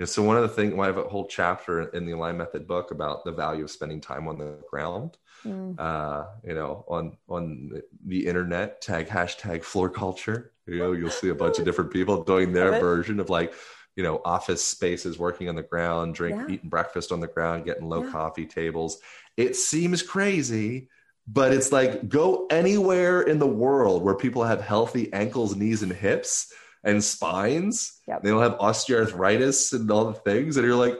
[0.00, 2.66] And so one of the things, I have a whole chapter in the Align Method
[2.66, 5.18] book about the value of spending time on the ground.
[5.44, 5.78] Mm.
[5.78, 10.52] Uh, you know, on on the internet, tag hashtag floor culture.
[10.66, 13.54] You know, you'll see a bunch of different people doing their version of like,
[13.96, 16.54] you know, office spaces, working on the ground, drink, yeah.
[16.54, 18.10] eating breakfast on the ground, getting low yeah.
[18.10, 18.98] coffee tables.
[19.36, 20.88] It seems crazy,
[21.26, 25.92] but it's like go anywhere in the world where people have healthy ankles, knees, and
[25.92, 26.52] hips
[26.84, 28.00] and spines.
[28.08, 28.22] Yep.
[28.22, 30.56] They don't have osteoarthritis and all the things.
[30.56, 30.98] And you're like,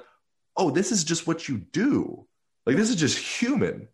[0.57, 2.27] oh, this is just what you do.
[2.67, 3.89] Like this is just human.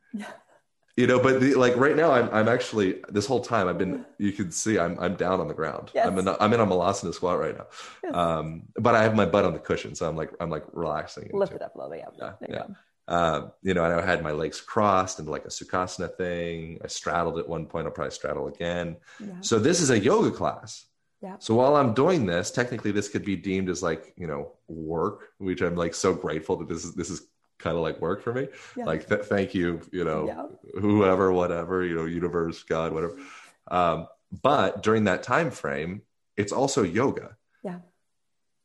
[0.97, 4.07] You know, but the, like right now, I'm I'm actually this whole time I've been.
[4.17, 5.91] You can see I'm I'm down on the ground.
[5.95, 6.07] Yes.
[6.07, 7.67] I'm in a, I'm in a malasana squat right now.
[8.03, 8.14] Yes.
[8.14, 11.31] Um, but I have my butt on the cushion, so I'm like I'm like relaxing.
[11.35, 12.05] Lift it up a little bit.
[12.19, 12.49] Yeah, yeah.
[12.49, 12.64] yeah.
[13.09, 16.81] Um, you know, I had my legs crossed and like a sukhasana thing.
[16.83, 17.87] I straddled at one point.
[17.87, 18.97] I'll probably straddle again.
[19.21, 19.35] Yeah.
[19.43, 20.87] So this is a yoga class.
[21.23, 21.37] Yeah.
[21.39, 25.29] So while I'm doing this, technically this could be deemed as like, you know, work,
[25.39, 27.27] which I'm like so grateful that this is, this is
[27.67, 28.49] kind of like work for me.
[28.77, 28.85] Yeah.
[28.85, 30.81] Like, th- thank you, you know, yeah.
[30.81, 33.19] whoever, whatever, you know, universe, God, whatever.
[33.69, 34.07] Um,
[34.43, 36.03] but during that time frame,
[36.37, 37.37] it's also yoga.
[37.64, 37.79] Yeah.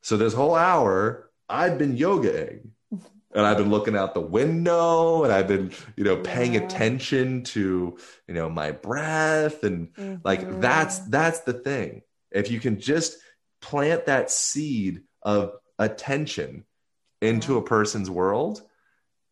[0.03, 5.33] So this whole hour, I've been yogaing and I've been looking out the window and
[5.33, 6.61] I've been, you know, paying yeah.
[6.61, 7.97] attention to,
[8.27, 10.15] you know, my breath and mm-hmm.
[10.23, 12.03] like that's that's the thing.
[12.29, 13.17] If you can just
[13.61, 16.65] plant that seed of attention
[17.19, 17.59] into yeah.
[17.59, 18.61] a person's world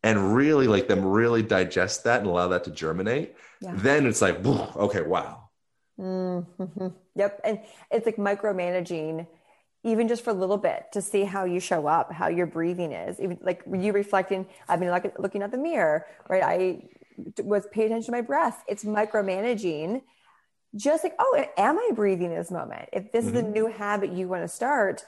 [0.04, 3.74] and really like them really digest that and allow that to germinate, yeah.
[3.76, 5.50] then it's like, okay, wow.
[6.00, 6.88] Mm-hmm.
[7.16, 7.42] Yep.
[7.44, 7.60] And
[7.92, 9.28] it's like micromanaging
[9.84, 12.92] even just for a little bit to see how you show up, how your breathing
[12.92, 13.20] is.
[13.20, 16.44] Even like you reflecting, I've been like looking at the mirror, right?
[16.44, 16.90] I
[17.42, 18.64] was paying attention to my breath.
[18.68, 20.02] It's micromanaging.
[20.76, 22.90] Just like, oh, am I breathing this moment?
[22.94, 23.36] If this mm-hmm.
[23.36, 23.54] is a mm-hmm.
[23.54, 25.04] new habit you want to start,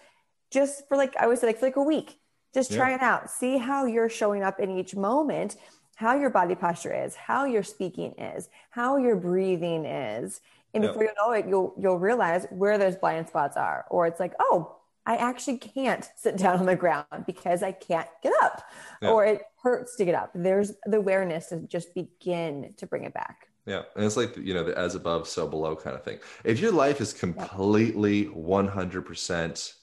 [0.52, 2.18] just for like I would say, like for like a week,
[2.54, 2.78] just yeah.
[2.78, 3.30] try it out.
[3.30, 5.56] See how you're showing up in each moment,
[5.96, 10.42] how your body posture is, how your speaking is, how your breathing is.
[10.74, 13.86] And before you know it, you'll you'll realize where those blind spots are.
[13.90, 18.08] Or it's like, oh, I actually can't sit down on the ground because I can't
[18.24, 18.64] get up.
[19.02, 20.32] Or it hurts to get up.
[20.34, 23.48] There's the awareness to just begin to bring it back.
[23.66, 23.84] Yeah.
[23.96, 26.20] And it's like, you know, the as above, so below kind of thing.
[26.44, 29.74] If your life is completely 100%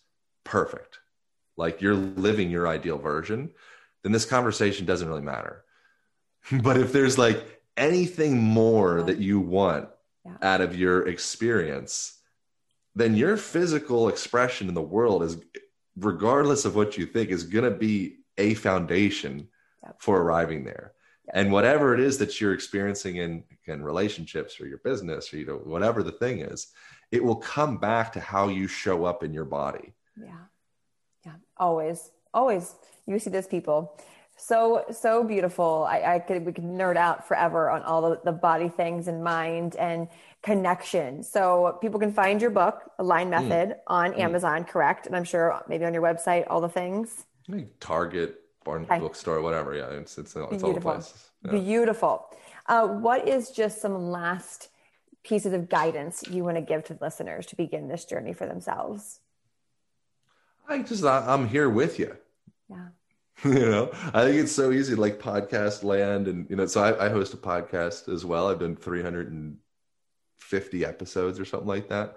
[0.45, 0.99] perfect,
[1.59, 3.51] like you're living your ideal version,
[4.03, 5.65] then this conversation doesn't really matter.
[6.63, 9.89] but if there's like anything more that you want
[10.25, 10.37] yeah.
[10.41, 12.19] out of your experience,
[12.95, 15.37] then your physical expression in the world is,
[15.97, 19.49] regardless of what you think, is going to be a foundation
[19.99, 20.93] for arriving there.
[21.35, 25.45] And whatever it is that you're experiencing in, in relationships or your business or you
[25.45, 26.69] know whatever the thing is,
[27.11, 29.93] it will come back to how you show up in your body.
[30.17, 30.45] Yeah.
[31.25, 31.33] Yeah.
[31.57, 32.11] Always.
[32.33, 32.75] Always.
[33.07, 33.97] You see those people
[34.39, 38.33] so so beautiful I, I, could we could nerd out forever on all the, the
[38.33, 40.09] body things and mind and
[40.43, 43.31] connection so people can find your book Align mm.
[43.31, 43.77] Method mm.
[43.89, 44.21] on mm.
[44.21, 47.27] amazon correct and i'm sure maybe on your website all the things
[47.81, 49.01] target barn okay.
[49.01, 51.51] bookstore whatever yeah it's it's, it's all the places yeah.
[51.51, 52.27] beautiful
[52.67, 54.69] uh, what is just some last
[55.25, 59.19] pieces of guidance you want to give to listeners to begin this journey for themselves
[60.69, 62.17] i just i'm here with you
[62.69, 62.89] yeah.
[63.45, 67.07] You know i think it's so easy like podcast land and you know so I,
[67.07, 68.49] I, host a podcast as well.
[68.49, 72.17] I've done 350 episodes or something like that.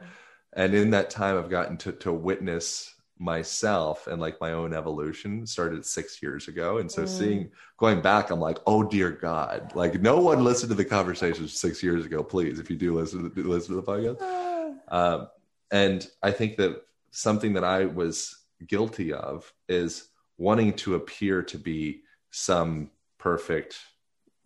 [0.53, 5.45] And in that time i've gotten to, to witness myself and like my own evolution
[5.45, 6.79] started six years ago.
[6.79, 7.07] And so mm.
[7.07, 9.73] seeing going back i'm like oh dear god.
[9.75, 13.29] Like no one listened to the conversations six years ago please if you do listen
[13.29, 14.21] to, listen to the podcast.
[14.87, 15.27] Um,
[15.71, 20.07] and i think that something that i was guilty of is
[20.37, 22.01] wanting to appear to be
[22.31, 22.89] some
[23.19, 23.77] perfect,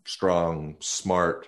[0.05, 1.47] strong, smart,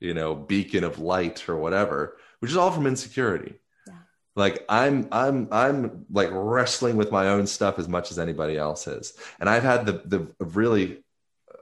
[0.00, 3.54] you know, beacon of light or whatever, which is all from insecurity.
[3.86, 3.94] Yeah.
[4.34, 8.86] Like I'm, I'm, I'm like wrestling with my own stuff as much as anybody else
[8.86, 11.04] is, and I've had the the really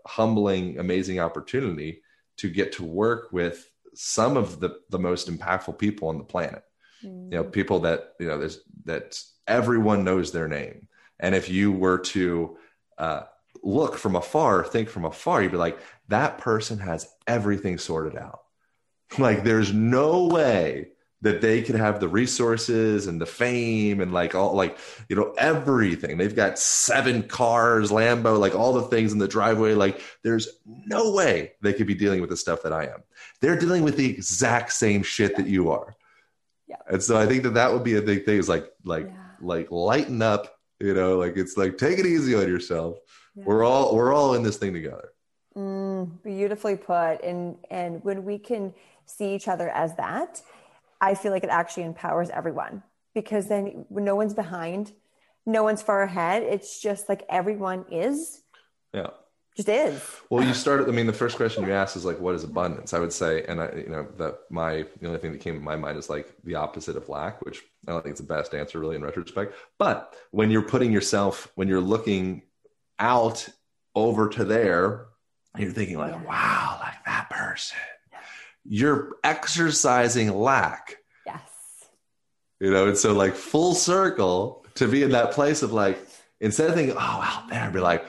[0.07, 2.03] humbling, amazing opportunity
[2.39, 6.65] to get to work with some of the the most impactful people on the planet.
[7.05, 7.25] Mm.
[7.25, 10.88] You know, people that you know, there's that everyone knows their name.
[11.20, 12.57] And if you were to
[12.99, 13.22] uh,
[13.62, 15.78] look from afar, think from afar, you'd be like,
[16.09, 18.40] that person has everything sorted out.
[19.18, 24.34] Like, there's no way that they could have the resources and the fame and like
[24.34, 24.76] all like
[25.09, 26.18] you know everything.
[26.18, 29.74] They've got seven cars lambo like all the things in the driveway.
[29.74, 33.03] Like there's no way they could be dealing with the stuff that i am.
[33.40, 35.95] They're dealing with the exact same shit that you are.
[36.66, 36.76] Yeah.
[36.88, 39.22] And so i think that that would be a big thing is like like yeah.
[39.43, 42.99] Like lighten up you know like it's like take it easy on yourself.
[43.34, 43.45] Yeah.
[43.47, 45.11] we're all we're all in this thing together.
[45.57, 47.22] Mm, beautifully put.
[47.22, 48.74] And and when we can
[49.07, 50.40] see each other as that
[51.01, 52.82] i feel like it actually empowers everyone
[53.14, 54.93] because then no one's behind
[55.45, 56.45] no one's far ahead.
[56.45, 58.43] It's just like everyone is.
[58.95, 59.11] Yeah
[59.57, 60.03] just is.
[60.31, 60.89] Well, you started.
[60.89, 63.45] I mean, the first question you asked is like, "What is abundance?" I would say,
[63.45, 66.09] and I, you know, that my the only thing that came to my mind is
[66.09, 69.03] like the opposite of lack, which I don't think it's the best answer really in
[69.03, 69.55] retrospect.
[69.79, 72.43] But when you're putting yourself, when you're looking
[72.99, 73.47] out
[73.95, 75.07] over to there,
[75.55, 77.77] and you're thinking like, "Wow, like that person,"
[78.65, 80.97] you're exercising lack.
[81.27, 81.41] Yes.
[82.59, 86.03] You know, and so like full circle to be in that place of like,
[86.41, 88.07] instead of thinking, "Oh, out there," be like,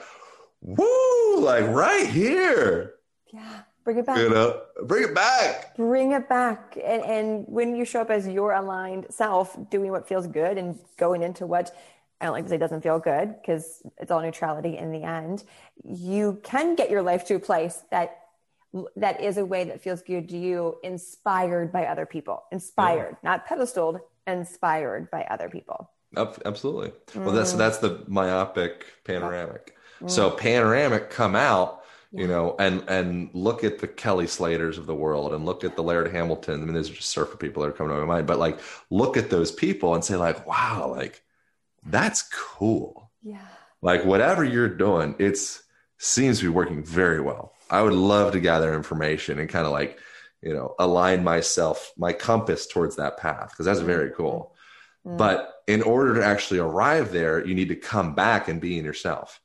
[0.62, 2.94] "Woo." Like right here.
[3.32, 3.60] Yeah.
[3.84, 4.18] Bring it back.
[4.18, 5.76] You know, bring it back.
[5.76, 6.78] Bring it back.
[6.82, 10.78] And, and when you show up as your aligned self, doing what feels good and
[10.96, 11.76] going into what
[12.20, 15.44] I don't like to say doesn't feel good because it's all neutrality in the end,
[15.84, 18.20] you can get your life to a place that
[18.96, 23.30] that is a way that feels good to you, inspired by other people, inspired, yeah.
[23.30, 25.90] not pedestaled, inspired by other people.
[26.16, 26.90] Absolutely.
[27.12, 27.24] Mm.
[27.24, 29.76] Well, that's that's the myopic panoramic.
[30.08, 31.82] So panoramic come out,
[32.12, 32.22] yeah.
[32.22, 35.76] you know, and and look at the Kelly Slaters of the world and look at
[35.76, 36.62] the Laird Hamilton.
[36.62, 38.58] I mean, these are just surfer people that are coming to my mind, but like
[38.90, 41.22] look at those people and say, like, wow, like
[41.86, 43.10] that's cool.
[43.22, 43.38] Yeah.
[43.82, 45.62] Like whatever you're doing, it's
[45.98, 47.52] seems to be working very well.
[47.70, 49.98] I would love to gather information and kind of like,
[50.42, 54.54] you know, align myself, my compass towards that path because that's very cool.
[55.06, 55.18] Mm.
[55.18, 58.84] But in order to actually arrive there, you need to come back and be in
[58.84, 59.40] yourself.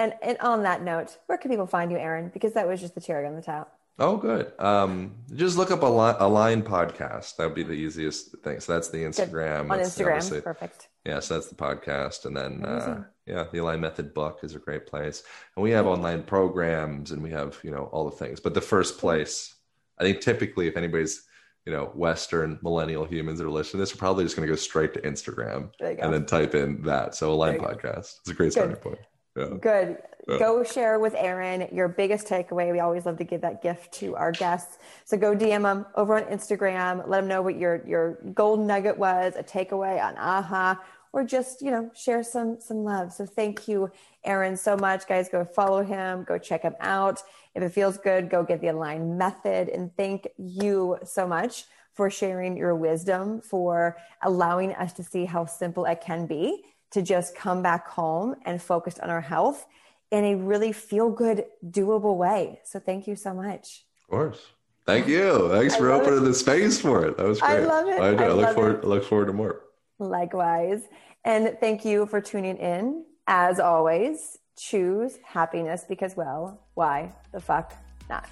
[0.00, 2.30] And and on that note, where can people find you, Aaron?
[2.32, 3.76] Because that was just the cherry on the top.
[3.98, 4.50] Oh, good.
[4.58, 7.36] Um, just look up a, li- Align podcast.
[7.36, 8.60] That would be the easiest thing.
[8.60, 9.64] So that's the Instagram.
[9.64, 9.72] Good.
[9.72, 10.88] On that's Instagram, perfect.
[11.04, 14.58] Yeah, so that's the podcast, and then uh, yeah, the Align Method book is a
[14.58, 15.22] great place,
[15.54, 18.40] and we have online programs, and we have you know all the things.
[18.40, 19.54] But the first place,
[19.98, 21.24] I think, typically, if anybody's
[21.66, 24.52] you know Western millennial humans that are listening to this are probably just going to
[24.52, 27.14] go straight to Instagram and then type in that.
[27.14, 28.20] So Align podcast.
[28.20, 28.98] It's a great starting point.
[29.40, 29.56] Yeah.
[29.60, 29.98] Good.
[30.28, 30.38] Yeah.
[30.38, 32.70] Go share with Aaron your biggest takeaway.
[32.70, 34.78] We always love to give that gift to our guests.
[35.04, 37.08] So go DM them over on Instagram.
[37.08, 40.78] Let them know what your your golden nugget was, a takeaway on AHA,
[41.12, 43.12] or just you know share some some love.
[43.12, 43.90] So thank you,
[44.24, 45.28] Aaron, so much, guys.
[45.28, 46.24] Go follow him.
[46.24, 47.22] Go check him out.
[47.54, 49.68] If it feels good, go get the Align method.
[49.68, 51.64] And thank you so much
[51.94, 56.62] for sharing your wisdom, for allowing us to see how simple it can be
[56.92, 59.66] to just come back home and focus on our health
[60.10, 62.60] in a really feel good, doable way.
[62.64, 63.84] So thank you so much.
[64.02, 64.40] Of course.
[64.86, 65.48] Thank you.
[65.50, 66.24] Thanks for opening it.
[66.24, 67.16] the space for it.
[67.16, 67.50] That was great.
[67.50, 68.00] I love it.
[68.00, 68.76] I, I, I look forward.
[68.78, 68.84] It.
[68.84, 69.62] I look forward to more.
[69.98, 70.82] Likewise.
[71.24, 73.04] And thank you for tuning in.
[73.26, 77.74] As always, choose happiness because, well, why the fuck
[78.08, 78.28] not?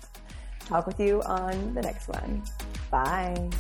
[0.67, 2.43] Talk with you on the next one.
[2.91, 3.51] Bye.